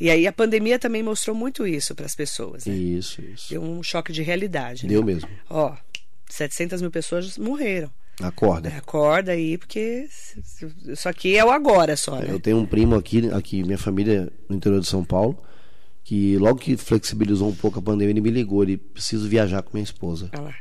[0.00, 2.74] E aí a pandemia também mostrou muito isso para as pessoas, né?
[2.74, 3.50] Isso, isso.
[3.50, 4.86] Deu um choque de realidade.
[4.88, 5.14] Deu né?
[5.14, 5.28] mesmo.
[5.48, 5.76] Ó,
[6.28, 7.88] 700 mil pessoas morreram.
[8.22, 8.68] Acorda.
[8.68, 10.06] Acorda aí, porque
[10.86, 12.26] isso aqui é o agora só, né?
[12.28, 15.42] Eu tenho um primo aqui, aqui, minha família no interior de São Paulo,
[16.04, 19.70] que logo que flexibilizou um pouco a pandemia, ele me ligou, ele preciso viajar com
[19.74, 20.30] minha esposa.
[20.32, 20.54] Olha lá.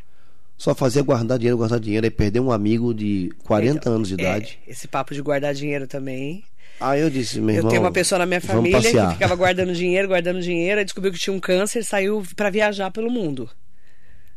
[0.58, 4.13] Só fazia guardar dinheiro, guardar dinheiro, aí perdeu um amigo de 40 Então, anos de
[4.16, 4.60] é, idade.
[4.68, 6.44] esse papo de guardar dinheiro também.
[6.80, 9.74] Aí eu disse, meu eu irmão, tenho uma pessoa na minha família que ficava guardando
[9.74, 13.50] dinheiro, guardando dinheiro, aí descobriu que tinha um câncer, saiu para viajar pelo mundo.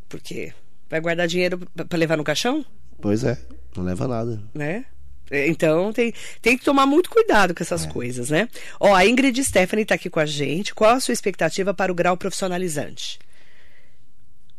[0.09, 0.53] Por quê?
[0.89, 2.65] Vai guardar dinheiro para levar no caixão?
[3.01, 3.39] Pois é,
[3.77, 4.43] não leva nada.
[4.55, 4.85] né?
[5.31, 7.65] Então tem, tem que tomar muito cuidado com É.
[7.65, 8.49] essas coisas, né?
[8.79, 10.73] Ó, a Ingrid Stephanie está aqui com a gente.
[10.73, 13.19] Qual a sua expectativa para o grau profissionalizante?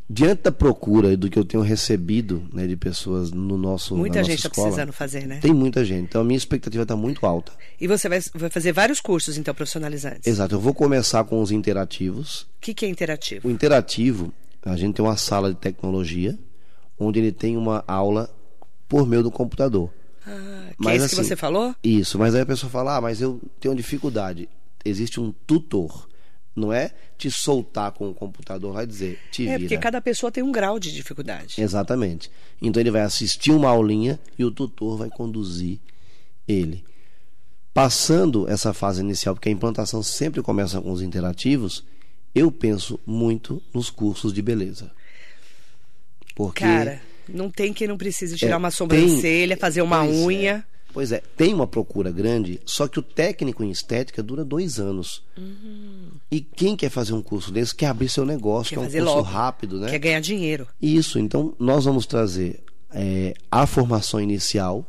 [0.09, 4.23] Diante da procura e do que eu tenho recebido né, de pessoas no nosso Muita
[4.23, 5.39] gente está precisando fazer, né?
[5.41, 6.03] Tem muita gente.
[6.03, 7.51] Então a minha expectativa está muito alta.
[7.79, 10.25] E você vai, vai fazer vários cursos, então, profissionalizantes.
[10.25, 10.55] Exato.
[10.55, 12.41] Eu vou começar com os interativos.
[12.41, 13.49] O que, que é interativo?
[13.49, 16.37] O interativo, a gente tem uma sala de tecnologia,
[16.99, 18.29] onde ele tem uma aula
[18.87, 19.91] por meio do computador.
[20.25, 21.75] Ah, que Mas, é isso que assim, você falou?
[21.83, 24.49] Isso, mas aí a pessoa fala, ah, mas eu tenho dificuldade.
[24.83, 26.07] Existe um tutor.
[26.55, 29.59] Não é te soltar com o computador, vai dizer, te É, vira.
[29.59, 31.61] porque cada pessoa tem um grau de dificuldade.
[31.61, 32.31] Exatamente.
[32.61, 35.79] Então ele vai assistir uma aulinha e o tutor vai conduzir
[36.47, 36.83] ele.
[37.73, 41.83] Passando essa fase inicial, porque a implantação sempre começa com os interativos,
[42.33, 44.91] eu penso muito nos cursos de beleza.
[46.37, 50.09] Porque Cara, não tem quem não precise tirar É, uma tem- sobrancelha, fazer uma é.
[50.09, 50.65] unha.
[50.93, 55.23] Pois é, tem uma procura grande, só que o técnico em estética dura dois anos.
[56.31, 58.85] E quem quer fazer um curso desse quer abrir seu negócio, Quer que é um
[58.85, 59.27] fazer curso logo.
[59.27, 59.89] rápido, né?
[59.89, 60.67] Quer ganhar dinheiro.
[60.81, 62.61] Isso, então nós vamos trazer
[62.93, 64.85] é, a formação inicial,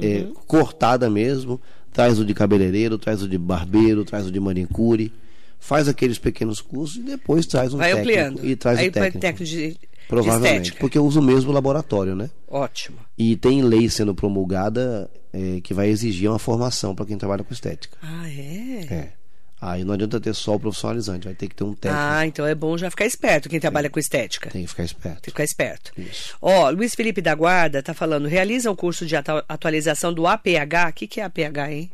[0.00, 0.34] é, Uhum.
[0.46, 1.60] cortada mesmo,
[1.92, 5.12] traz o de cabeleireiro, traz o de barbeiro, traz o de manicure,
[5.60, 8.46] faz aqueles pequenos cursos e depois traz um Vai técnico ampliando.
[8.46, 9.18] e traz Aí o técnico.
[9.20, 12.30] técnico de, de Provavelmente, porque eu uso o mesmo laboratório, né?
[12.48, 12.98] Ótimo.
[13.16, 17.52] E tem lei sendo promulgada é, que vai exigir uma formação para quem trabalha com
[17.52, 17.96] estética.
[18.02, 18.86] Ah, é?
[18.90, 19.12] É.
[19.60, 22.00] Aí não adianta ter só o profissionalizante, vai ter que ter um técnico.
[22.02, 24.50] Ah, então é bom já ficar esperto quem trabalha com estética.
[24.50, 25.14] Tem que ficar esperto.
[25.16, 25.92] Tem que ficar esperto.
[25.98, 26.36] Isso.
[26.40, 30.90] Ó, Luiz Felipe da Guarda tá falando, realiza um curso de atu- atualização do APH.
[30.90, 31.90] O que, que é APH, hein?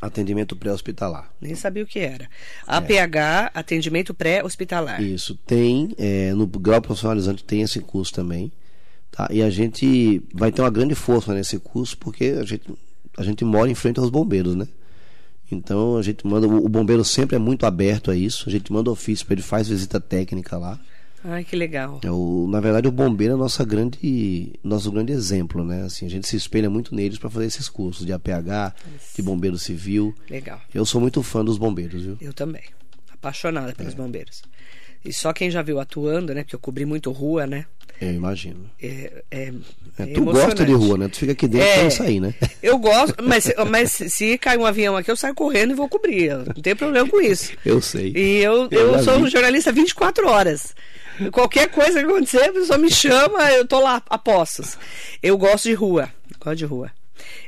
[0.00, 1.30] Atendimento pré-hospitalar.
[1.40, 2.28] Nem sabia o que era.
[2.66, 5.02] APH, atendimento pré-hospitalar.
[5.02, 8.52] Isso, tem, é, no grau profissionalizante tem esse curso também,
[9.10, 9.28] tá?
[9.30, 12.72] E a gente vai ter uma grande força nesse curso porque a gente,
[13.16, 14.68] a gente mora em frente aos bombeiros, né?
[15.50, 18.72] Então a gente manda, o o bombeiro sempre é muito aberto a isso, a gente
[18.72, 20.78] manda ofício para ele faz visita técnica lá.
[21.30, 22.00] Ai, que legal.
[22.02, 25.82] É o, na verdade, o bombeiro é nossa grande, nosso grande exemplo, né?
[25.82, 29.16] Assim, a gente se espelha muito neles para fazer esses cursos de APH, Isso.
[29.16, 30.14] de bombeiro civil.
[30.30, 30.58] Legal.
[30.72, 32.16] Eu sou muito fã dos bombeiros, viu?
[32.18, 32.62] Eu também.
[33.12, 33.96] Apaixonada pelos é.
[33.96, 34.42] bombeiros.
[35.04, 36.42] E só quem já viu atuando, né?
[36.42, 37.66] Porque eu cobri muito rua, né?
[38.00, 38.70] Eu imagino.
[38.80, 39.52] É, é,
[39.98, 41.08] é, tu gosta de rua, né?
[41.08, 42.32] Tu fica aqui dentro é, sem sair, né?
[42.62, 46.36] Eu gosto, mas, mas se cair um avião aqui, eu saio correndo e vou cobrir.
[46.36, 47.52] Não tem problema com isso.
[47.64, 48.12] Eu sei.
[48.14, 49.30] E eu, eu, eu sou vi.
[49.30, 50.74] jornalista 24 horas.
[51.32, 54.78] Qualquer coisa que acontecer, a pessoa me chama, eu tô lá a postos.
[55.22, 56.08] Eu gosto de rua.
[56.40, 56.90] Gosto de rua.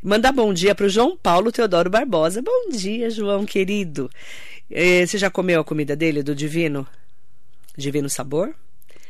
[0.02, 2.42] Manda bom dia para o João Paulo Teodoro Barbosa.
[2.42, 4.10] Bom dia, João querido.
[4.70, 6.86] Eh, você já comeu a comida dele, do Divino?
[7.76, 8.52] Divino Sabor?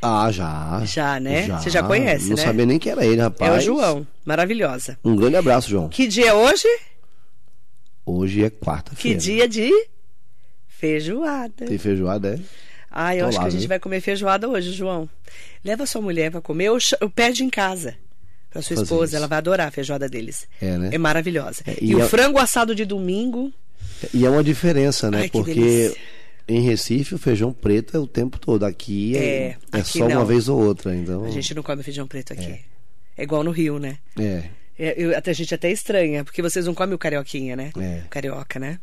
[0.02, 0.82] Ah, já.
[0.84, 1.46] Já, né?
[1.46, 1.58] Já.
[1.60, 2.42] Você já conhece, Não né?
[2.42, 3.52] sabia nem que era ele, rapaz.
[3.52, 4.06] É o João.
[4.24, 4.98] Maravilhosa.
[5.04, 5.88] Um grande abraço, João.
[5.88, 6.68] Que dia é hoje?
[8.04, 9.18] Hoje é quarta-feira.
[9.18, 9.70] Que dia de
[10.66, 11.66] feijoada.
[11.66, 12.40] Tem feijoada, é?
[12.90, 13.68] Ah, eu Tô acho lá, que a gente viu?
[13.68, 15.08] vai comer feijoada hoje, João.
[15.64, 17.96] Leva sua mulher para comer ou, ou pede em casa
[18.50, 19.04] para sua esposa.
[19.06, 19.16] Isso.
[19.16, 20.48] Ela vai adorar a feijoada deles.
[20.60, 20.90] É, né?
[20.92, 21.62] É maravilhosa.
[21.66, 21.96] É, e, e é...
[21.96, 23.52] o frango assado de domingo.
[24.12, 25.22] E é uma diferença, né?
[25.22, 25.94] Ai, Porque
[26.48, 28.64] em Recife, o feijão preto é o tempo todo.
[28.64, 30.16] Aqui é, é, é aqui só não.
[30.16, 30.94] uma vez ou outra.
[30.96, 31.24] Então...
[31.24, 32.50] A gente não come feijão preto aqui.
[32.50, 32.60] É,
[33.18, 33.98] é igual no Rio, né?
[34.18, 34.44] É.
[34.78, 37.70] É, eu, a gente até estranha, porque vocês não comem o carioquinha, né?
[37.78, 38.02] É.
[38.06, 38.78] O carioca, né?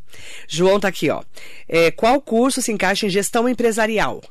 [0.47, 1.23] João tá aqui, ó.
[1.67, 4.21] É, qual curso se encaixa em gestão empresarial?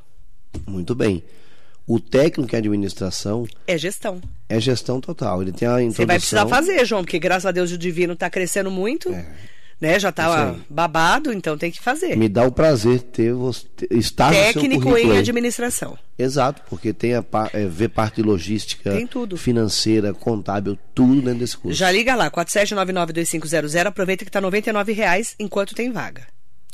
[0.66, 1.24] Muito bem.
[1.86, 3.46] O técnico em administração.
[3.66, 4.20] É gestão.
[4.48, 5.42] É gestão total.
[5.42, 5.96] Ele tem a introdução.
[5.96, 9.12] Você vai precisar fazer, João, porque graças a Deus o divino está crescendo muito.
[9.12, 9.26] É
[9.80, 9.98] né?
[9.98, 12.16] Já estava babado, então tem que fazer.
[12.16, 15.98] Me dá o prazer ter você estar técnico no seu em administração.
[16.18, 19.36] Exato, porque tem a é, ver parte de logística, tem tudo.
[19.36, 21.76] financeira, contábil, tudo dentro desse curso.
[21.76, 26.26] Já liga lá, 47992500, aproveita que está R$ reais enquanto tem vaga.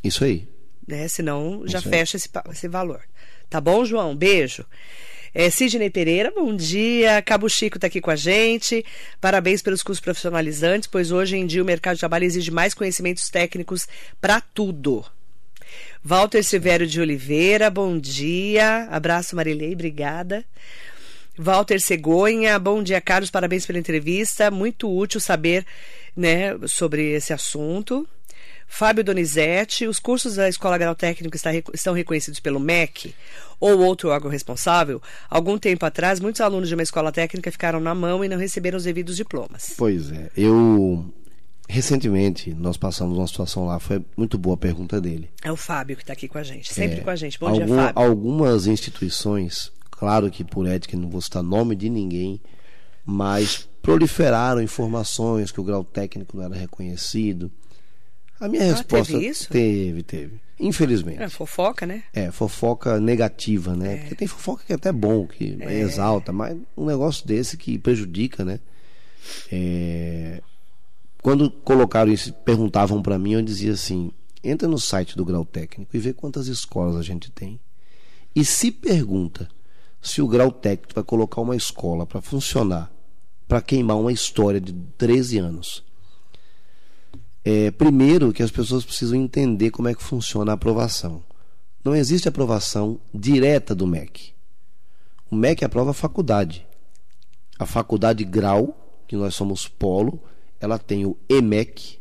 [0.02, 0.48] Isso aí.
[0.86, 1.08] Né?
[1.08, 3.00] Senão já Isso fecha esse, esse valor.
[3.48, 4.14] Tá bom, João?
[4.14, 4.64] Beijo.
[5.34, 7.22] É, Sidney Pereira, bom dia.
[7.22, 8.84] Cabo Chico está aqui com a gente.
[9.18, 13.30] Parabéns pelos cursos profissionalizantes, pois hoje em dia o mercado de trabalho exige mais conhecimentos
[13.30, 13.88] técnicos
[14.20, 15.02] para tudo.
[16.04, 18.86] Walter Silvério de Oliveira, bom dia.
[18.90, 20.44] Abraço, Marilei, obrigada.
[21.38, 23.30] Walter Cegonha, bom dia, Carlos.
[23.30, 24.50] Parabéns pela entrevista.
[24.50, 25.64] Muito útil saber
[26.14, 28.06] né, sobre esse assunto.
[28.74, 31.36] Fábio Donizete, os cursos da Escola Grau Técnico
[31.74, 33.14] estão reconhecidos pelo MEC
[33.60, 35.00] ou outro órgão responsável?
[35.28, 38.78] Algum tempo atrás, muitos alunos de uma escola técnica ficaram na mão e não receberam
[38.78, 39.74] os devidos diplomas.
[39.76, 40.30] Pois é.
[40.34, 41.04] Eu.
[41.68, 45.28] Recentemente, nós passamos uma situação lá, foi muito boa a pergunta dele.
[45.44, 47.38] É o Fábio que está aqui com a gente, sempre é, com a gente.
[47.38, 48.02] Bom algum, dia, Fábio.
[48.02, 52.40] Algumas instituições, claro que por ética não vou citar nome de ninguém,
[53.04, 57.52] mas proliferaram informações que o grau técnico não era reconhecido
[58.42, 59.12] a minha ah, resposta.
[59.12, 59.48] Teve isso?
[59.48, 60.40] Teve, teve.
[60.58, 61.22] Infelizmente.
[61.22, 62.02] É fofoca, né?
[62.12, 63.94] É, fofoca negativa, né?
[63.94, 63.96] É.
[63.98, 65.78] Porque tem fofoca que é até bom, que é.
[65.78, 68.58] exalta, mas um negócio desse que prejudica, né?
[69.50, 70.42] É...
[71.22, 74.10] Quando colocaram isso, perguntavam para mim, eu dizia assim:
[74.42, 77.60] entra no site do grau técnico e vê quantas escolas a gente tem.
[78.34, 79.48] E se pergunta
[80.00, 82.92] se o grau técnico vai colocar uma escola para funcionar,
[83.46, 85.84] para queimar uma história de 13 anos
[87.44, 91.22] é, primeiro, que as pessoas precisam entender como é que funciona a aprovação.
[91.84, 94.32] Não existe aprovação direta do MEC.
[95.30, 96.66] O MEC aprova a faculdade.
[97.58, 98.76] A faculdade grau,
[99.08, 100.20] que nós somos polo,
[100.60, 101.98] ela tem o EMEC,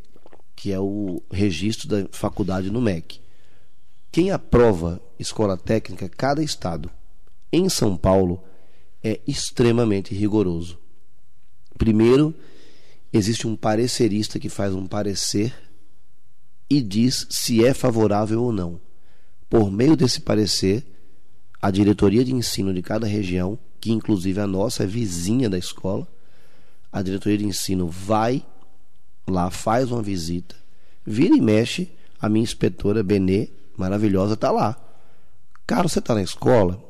[0.56, 3.20] que é o registro da faculdade no MEC.
[4.12, 6.92] Quem aprova escola técnica, cada estado,
[7.52, 8.44] em São Paulo,
[9.04, 10.78] é extremamente rigoroso.
[11.78, 12.36] Primeiro,
[13.14, 15.54] existe um parecerista que faz um parecer
[16.70, 18.80] e diz se é favorável ou não.
[19.50, 20.86] Por meio desse parecer,
[21.62, 26.08] a diretoria de ensino de cada região, que inclusive a nossa é vizinha da escola,
[26.92, 28.46] a diretoria de ensino vai
[29.28, 30.56] lá, faz uma visita,
[31.06, 34.78] vira e mexe, a minha inspetora Benê, maravilhosa, está lá.
[35.68, 36.82] Cara, você está na escola?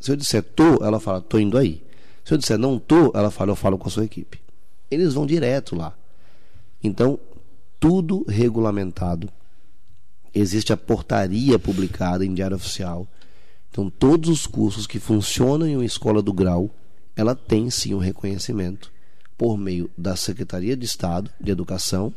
[0.00, 1.84] Se eu disser tô, ela fala, tô indo aí.
[2.24, 4.40] Se eu disser não tô, ela fala, eu falo com a sua equipe
[4.90, 5.96] eles vão direto lá.
[6.82, 7.18] Então,
[7.78, 9.30] tudo regulamentado.
[10.34, 13.06] Existe a portaria publicada em diário oficial.
[13.70, 16.70] Então, todos os cursos que funcionam em uma escola do grau,
[17.16, 18.92] ela tem sim um reconhecimento
[19.36, 22.12] por meio da Secretaria de Estado de Educação,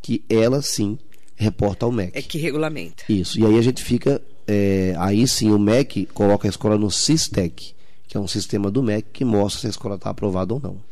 [0.00, 0.98] que ela sim
[1.36, 2.16] reporta ao MEC.
[2.16, 3.04] É que regulamenta.
[3.08, 3.38] Isso.
[3.38, 4.20] E aí a gente fica.
[4.46, 7.74] É, aí sim o MEC coloca a escola no SISTEC,
[8.08, 10.89] que é um sistema do MEC que mostra se a escola está aprovada ou não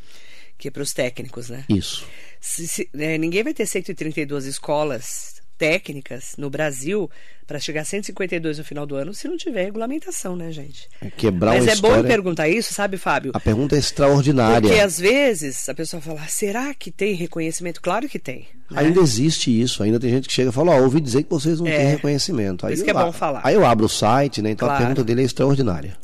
[0.58, 1.64] que é para os técnicos, né?
[1.68, 2.04] Isso.
[2.40, 7.10] Se, se, é, ninguém vai ter 132 escolas técnicas no Brasil
[7.44, 10.88] para chegar a 152 no final do ano se não tiver regulamentação, né, gente?
[11.00, 12.02] É quebrar Mas é história...
[12.02, 13.32] bom perguntar isso, sabe, Fábio?
[13.34, 14.60] A pergunta é extraordinária.
[14.68, 17.80] Porque às vezes a pessoa fala, será que tem reconhecimento?
[17.82, 18.46] Claro que tem.
[18.70, 18.82] Né?
[18.82, 21.58] Ainda existe isso, ainda tem gente que chega e fala, ó, ouvi dizer que vocês
[21.58, 21.76] não É.
[21.76, 22.64] têm reconhecimento.
[22.66, 23.40] Aí isso que é bom falar.
[23.42, 24.50] Aí eu abro o site, né?
[24.50, 24.82] Então Claro.
[24.82, 25.96] a pergunta dele é extraordinária.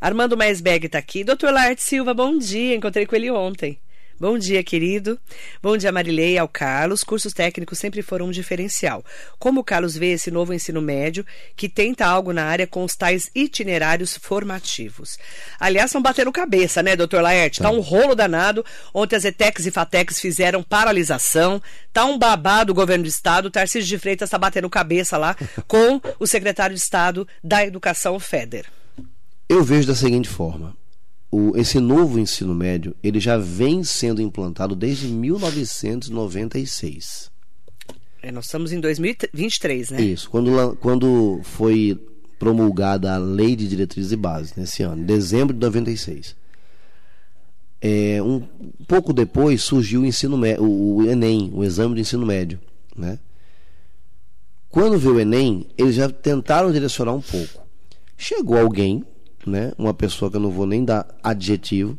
[0.00, 1.24] Armando Maisberg está aqui.
[1.24, 2.76] Doutor Laerte Silva, bom dia.
[2.76, 3.78] Encontrei com ele ontem.
[4.20, 5.18] Bom dia, querido.
[5.62, 7.02] Bom dia, Marilei, ao Carlos.
[7.02, 9.02] Cursos técnicos sempre foram um diferencial.
[9.38, 11.24] Como o Carlos vê esse novo ensino médio
[11.56, 15.18] que tenta algo na área com os tais itinerários formativos?
[15.58, 17.62] Aliás, estão batendo cabeça, né, doutor Laerte?
[17.62, 18.62] Tá um rolo danado.
[18.92, 21.62] Ontem as ETECs e FATECs fizeram paralisação.
[21.90, 23.46] Tá um babado o governo do estado.
[23.46, 25.34] O Tarcísio de Freitas está batendo cabeça lá
[25.66, 28.66] com o secretário de Estado da Educação, Feder.
[29.48, 30.76] Eu vejo da seguinte forma:
[31.30, 37.30] o, esse novo ensino médio ele já vem sendo implantado desde 1996.
[38.22, 40.02] É, nós estamos em 2023, né?
[40.02, 41.98] Isso, quando, quando foi
[42.38, 46.36] promulgada a Lei de Diretrizes e Bases, nesse ano, em dezembro de 96.
[47.82, 48.42] É, um
[48.86, 52.60] pouco depois surgiu o ensino o, o Enem, o exame do ensino médio,
[52.94, 53.18] né?
[54.68, 57.60] Quando veio o Enem, eles já tentaram direcionar um pouco.
[58.16, 59.04] Chegou alguém,
[59.46, 61.96] né, uma pessoa que eu não vou nem dar adjetivo,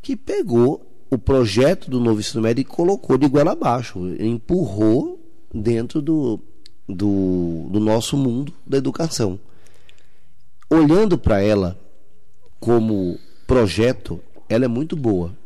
[0.00, 5.20] que pegou o projeto do novo ensino médio e colocou de goela abaixo, empurrou
[5.52, 6.40] dentro do,
[6.88, 9.38] do, do nosso mundo da educação.
[10.70, 11.78] Olhando para ela
[12.60, 15.36] como projeto, ela é muito boa.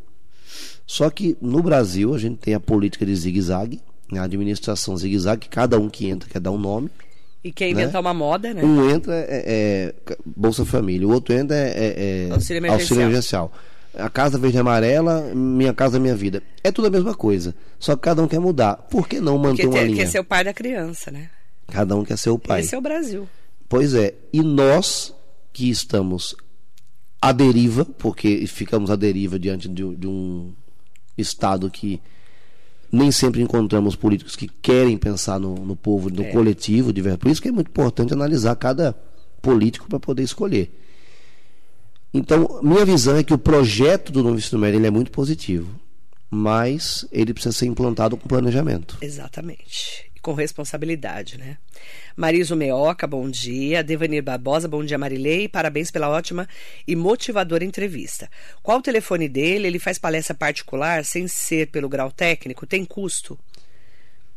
[0.85, 5.49] Só que no Brasil a gente tem a política de zigue-zague, né, a administração zigue-zague,
[5.49, 6.91] cada um que entra quer dar um nome.
[7.45, 8.63] E quer inventar uma moda, né?
[8.63, 12.99] Um entra é, é Bolsa Família, o outro entra é, é- é Auxílio emergencial.
[13.01, 13.53] emergencial.
[13.93, 16.41] A casa verde e amarela, minha casa, minha vida.
[16.63, 17.53] É tudo a mesma coisa.
[17.79, 18.75] Só que cada um quer mudar.
[18.89, 20.03] Por que não manter Porque uma tem- linha?
[20.03, 21.29] quer ser o pai da criança, né?
[21.67, 22.61] Cada um quer ser o pai.
[22.61, 23.29] Esse é o Brasil.
[23.69, 24.15] Pois é.
[24.33, 25.13] E nós
[25.53, 26.35] que estamos
[27.21, 30.51] à deriva, porque ficamos à deriva diante de, de um
[31.17, 32.01] Estado que
[32.91, 37.21] nem sempre encontramos políticos que querem pensar no, no povo, no coletivo, de verdade.
[37.21, 38.93] Por isso que é muito importante analisar cada
[39.41, 40.71] político para poder escolher.
[42.13, 45.69] Então, minha visão é que o projeto do novo ensino médio ele é muito positivo,
[46.31, 48.97] mas ele precisa ser implantado com planejamento.
[49.01, 50.11] Exatamente.
[50.25, 51.59] Com responsabilidade, né?
[52.17, 53.83] Mariso Meoca, bom dia.
[53.83, 55.47] Devanir Barbosa, bom dia, Marilei.
[55.47, 56.49] Parabéns pela ótima
[56.87, 58.27] e motivadora entrevista.
[58.63, 59.67] Qual o telefone dele?
[59.67, 62.65] Ele faz palestra particular sem ser pelo grau técnico?
[62.65, 63.37] Tem custo?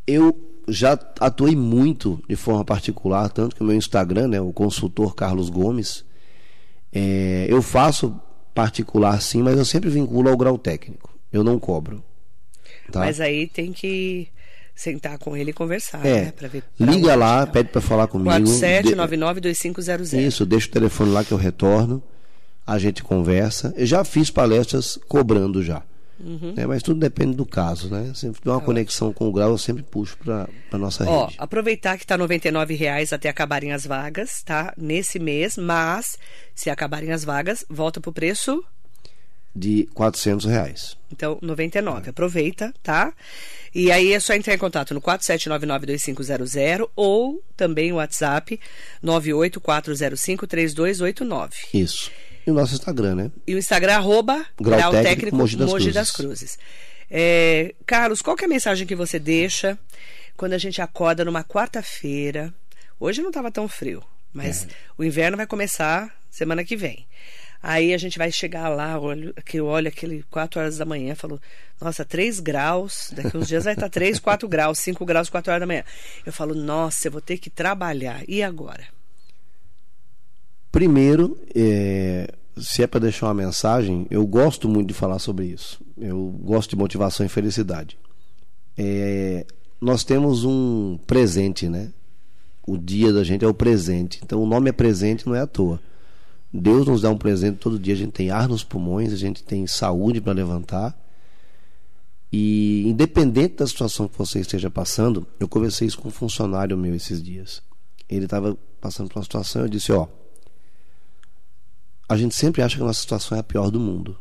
[0.06, 5.14] Eu já atuei muito de forma particular, tanto que o meu Instagram, né, o consultor
[5.14, 6.04] Carlos Gomes,
[6.92, 8.14] é, eu faço
[8.54, 11.18] particular sim, mas eu sempre vinculo ao grau técnico.
[11.32, 12.04] Eu não cobro.
[12.92, 13.00] Tá?
[13.00, 14.28] Mas aí tem que
[14.78, 16.32] sentar com ele e conversar, é, né?
[16.32, 17.52] Pra ver pra liga onde lá, tá.
[17.52, 18.30] pede para falar comigo.
[18.30, 20.12] De- 47992500.
[20.26, 22.02] Isso, deixa o telefone lá que eu retorno,
[22.66, 23.74] a gente conversa.
[23.76, 25.82] Eu já fiz palestras cobrando já.
[26.20, 28.10] né, mas tudo depende do caso, né?
[28.14, 31.36] Sempre tem uma conexão com o grau, eu sempre puxo para a nossa Ó, rede.
[31.38, 34.74] aproveitar que tá 99 reais até acabarem as vagas, tá?
[34.76, 36.18] Nesse mês, mas
[36.56, 38.64] se acabarem as vagas, volta pro preço,
[39.54, 40.96] De 400 reais.
[41.12, 42.10] então 99.
[42.10, 43.12] Aproveita, tá?
[43.74, 48.58] E aí é só entrar em contato no 47992500 ou também o WhatsApp
[49.04, 51.52] 984053289.
[51.74, 52.10] Isso.
[52.46, 53.30] E o nosso Instagram, né?
[53.46, 56.56] E o Instagram, arroba Grau Grau Técnico Técnico Mogi das Mogi das Cruzes.
[56.56, 56.58] Cruzes.
[57.10, 59.78] É, Carlos, qual que é a mensagem que você deixa
[60.36, 62.52] quando a gente acorda numa quarta-feira?
[62.98, 64.02] Hoje não estava tão frio,
[64.32, 64.68] mas É.
[64.96, 67.06] o inverno vai começar semana que vem.
[67.62, 71.14] Aí a gente vai chegar lá, olho, que eu olho aquele 4 horas da manhã,
[71.14, 71.40] falo,
[71.80, 75.60] nossa, 3 graus, daqui uns dias vai estar 3, 4 graus, 5 graus, 4 horas
[75.60, 75.84] da manhã.
[76.24, 78.22] Eu falo, nossa, eu vou ter que trabalhar.
[78.28, 78.86] E agora?
[80.70, 85.80] Primeiro, é, se é para deixar uma mensagem, eu gosto muito de falar sobre isso.
[85.96, 87.98] Eu gosto de motivação e felicidade.
[88.76, 89.44] É,
[89.80, 91.90] nós temos um presente, né?
[92.66, 94.20] O dia da gente é o presente.
[94.22, 95.80] Então o nome é presente, não é à toa.
[96.52, 97.94] Deus nos dá um presente todo dia.
[97.94, 100.98] A gente tem ar nos pulmões, a gente tem saúde para levantar.
[102.32, 106.94] E independente da situação que você esteja passando, eu conversei isso com um funcionário meu
[106.94, 107.62] esses dias.
[108.08, 110.06] Ele estava passando por uma situação, eu disse, ó,
[112.08, 114.18] a gente sempre acha que a nossa situação é a pior do mundo.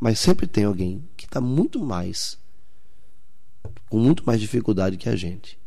[0.00, 2.38] Mas sempre tem alguém que está muito mais,
[3.88, 5.58] com muito mais dificuldade que a gente.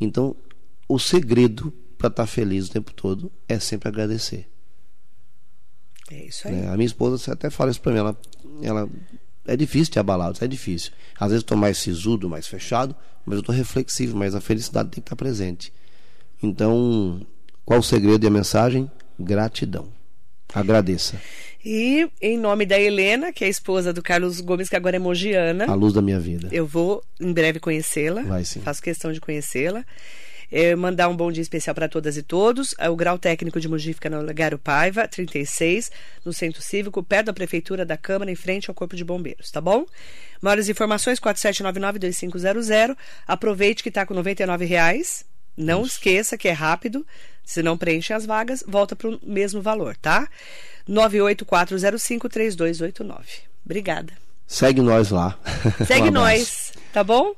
[0.00, 0.34] Então,
[0.88, 1.72] o segredo
[2.02, 4.48] para estar feliz o tempo todo é sempre agradecer.
[6.10, 6.54] É isso aí.
[6.54, 6.68] né?
[6.68, 7.98] A minha esposa você até fala isso para mim.
[7.98, 8.18] Ela,
[8.60, 8.90] ela
[9.46, 10.90] é difícil te abalar, é difícil.
[11.18, 15.00] Às vezes tô mais sisudo, mais fechado, mas eu tô reflexivo, mas a felicidade tem
[15.00, 15.72] que estar presente.
[16.42, 17.24] Então,
[17.64, 18.90] qual o segredo e a mensagem?
[19.18, 19.88] Gratidão.
[20.52, 21.20] Agradeça.
[21.64, 24.98] E em nome da Helena, que é a esposa do Carlos Gomes, que agora é
[24.98, 25.66] mogiana.
[25.66, 26.48] A luz da minha vida.
[26.50, 28.22] Eu vou em breve conhecê-la.
[28.22, 28.60] Vai sim.
[28.60, 29.84] Faço questão de conhecê-la.
[30.54, 32.74] É, mandar um bom dia especial para todas e todos.
[32.78, 35.90] É, o grau técnico de Mogi fica no Garo Paiva, 36,
[36.26, 39.62] no Centro Cívico, perto da Prefeitura da Câmara, em frente ao Corpo de Bombeiros, tá
[39.62, 39.86] bom?
[40.42, 42.94] Maiores informações, 4799-2500.
[43.26, 45.24] Aproveite que está com R$ reais.
[45.56, 45.94] Não Isso.
[45.94, 47.06] esqueça que é rápido.
[47.44, 50.28] Se não preenche as vagas, volta para o mesmo valor, tá?
[50.88, 53.24] 984053289.
[53.64, 54.12] Obrigada.
[54.46, 55.38] Segue nós lá.
[55.86, 57.34] Segue um nós, tá bom?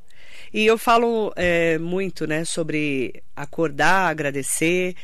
[0.54, 4.94] E eu falo é, muito, né, sobre acordar, agradecer.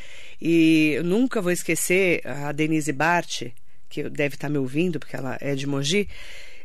[0.41, 3.49] E eu nunca vou esquecer a Denise Bart,
[3.89, 6.09] que deve estar me ouvindo, porque ela é de Mogi.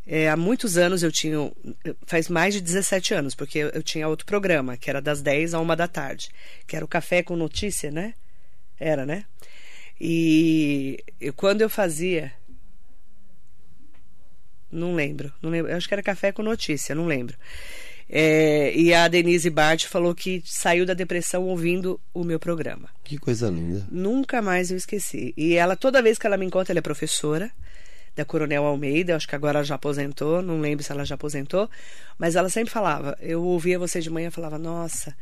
[0.06, 1.52] É, há muitos anos eu tinha.
[2.06, 5.60] Faz mais de 17 anos, porque eu, tinha outro programa, que era das 10 a
[5.60, 6.30] 1 da tarde,
[6.68, 8.14] que era o Café com Notícia, né?
[8.80, 9.26] Era, né?
[10.00, 11.04] E
[11.36, 12.32] quando eu fazia.
[14.72, 15.72] Não lembro, não lembro.
[15.72, 17.36] Eu acho que era Café com Notícia, não lembro.
[18.10, 22.90] É, e a Denise Bart falou que saiu da depressão ouvindo o meu programa.
[23.04, 23.86] Que coisa linda.
[23.92, 25.34] Nunca mais eu esqueci.
[25.36, 27.52] E ela, toda vez que ela me encontra, ela é professora
[28.16, 31.70] da Coronel Almeida, acho que agora ela já aposentou, não lembro se ela já aposentou,
[32.18, 35.14] mas ela sempre falava, eu ouvia você de manhã falava, nossa,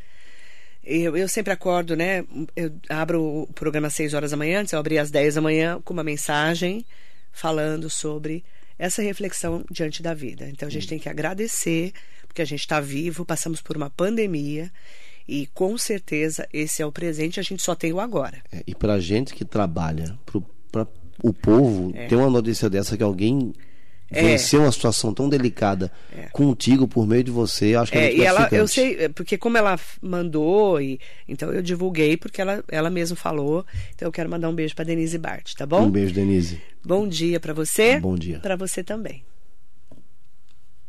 [0.83, 2.23] eu, eu sempre acordo, né?
[2.55, 5.41] Eu abro o programa às 6 horas da manhã, antes eu abri às 10 da
[5.41, 6.85] manhã com uma mensagem
[7.31, 8.43] falando sobre
[8.77, 10.47] essa reflexão diante da vida.
[10.47, 11.93] Então a gente tem que agradecer
[12.33, 14.71] porque a gente está vivo, passamos por uma pandemia
[15.27, 18.41] e com certeza esse é o presente, a gente só tem o agora.
[18.51, 20.17] É, e para gente que trabalha
[20.71, 20.87] para
[21.23, 22.07] o povo, é.
[22.07, 23.53] ter uma notícia dessa que alguém
[24.09, 24.23] é.
[24.23, 26.23] venceu uma situação tão delicada é.
[26.31, 29.37] contigo por meio de você, acho que é, é e ela, eu sei, é, porque
[29.37, 33.63] como ela mandou e então eu divulguei porque ela ela mesma falou.
[33.93, 35.83] Então eu quero mandar um beijo para Denise Bart, tá bom?
[35.83, 36.59] Um beijo, Denise.
[36.83, 37.99] Bom dia para você.
[37.99, 38.39] Bom dia.
[38.39, 39.23] Para você também.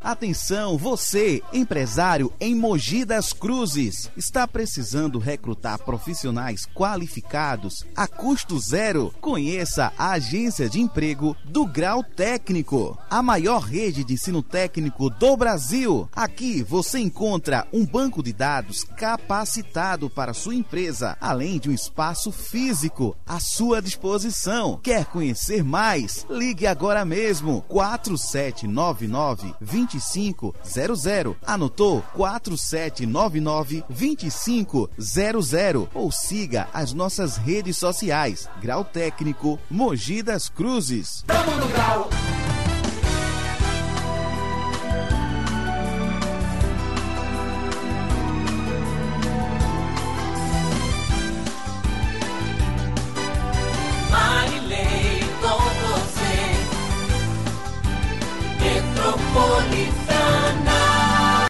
[0.05, 9.11] Atenção, você, empresário em Mogi das Cruzes, está precisando recrutar profissionais qualificados a custo zero?
[9.19, 15.35] Conheça a agência de emprego do Grau Técnico, a maior rede de ensino técnico do
[15.35, 16.07] Brasil.
[16.15, 22.31] Aqui você encontra um banco de dados capacitado para sua empresa, além de um espaço
[22.31, 24.79] físico à sua disposição.
[24.83, 26.27] Quer conhecer mais?
[26.29, 31.35] Ligue agora mesmo 4799 20 2500.
[31.45, 32.03] Anotou?
[32.13, 38.49] 4799 2500 ou siga as nossas redes sociais.
[38.61, 41.23] Grau Técnico Mogi das Cruzes.
[41.27, 42.09] Tamo no grau.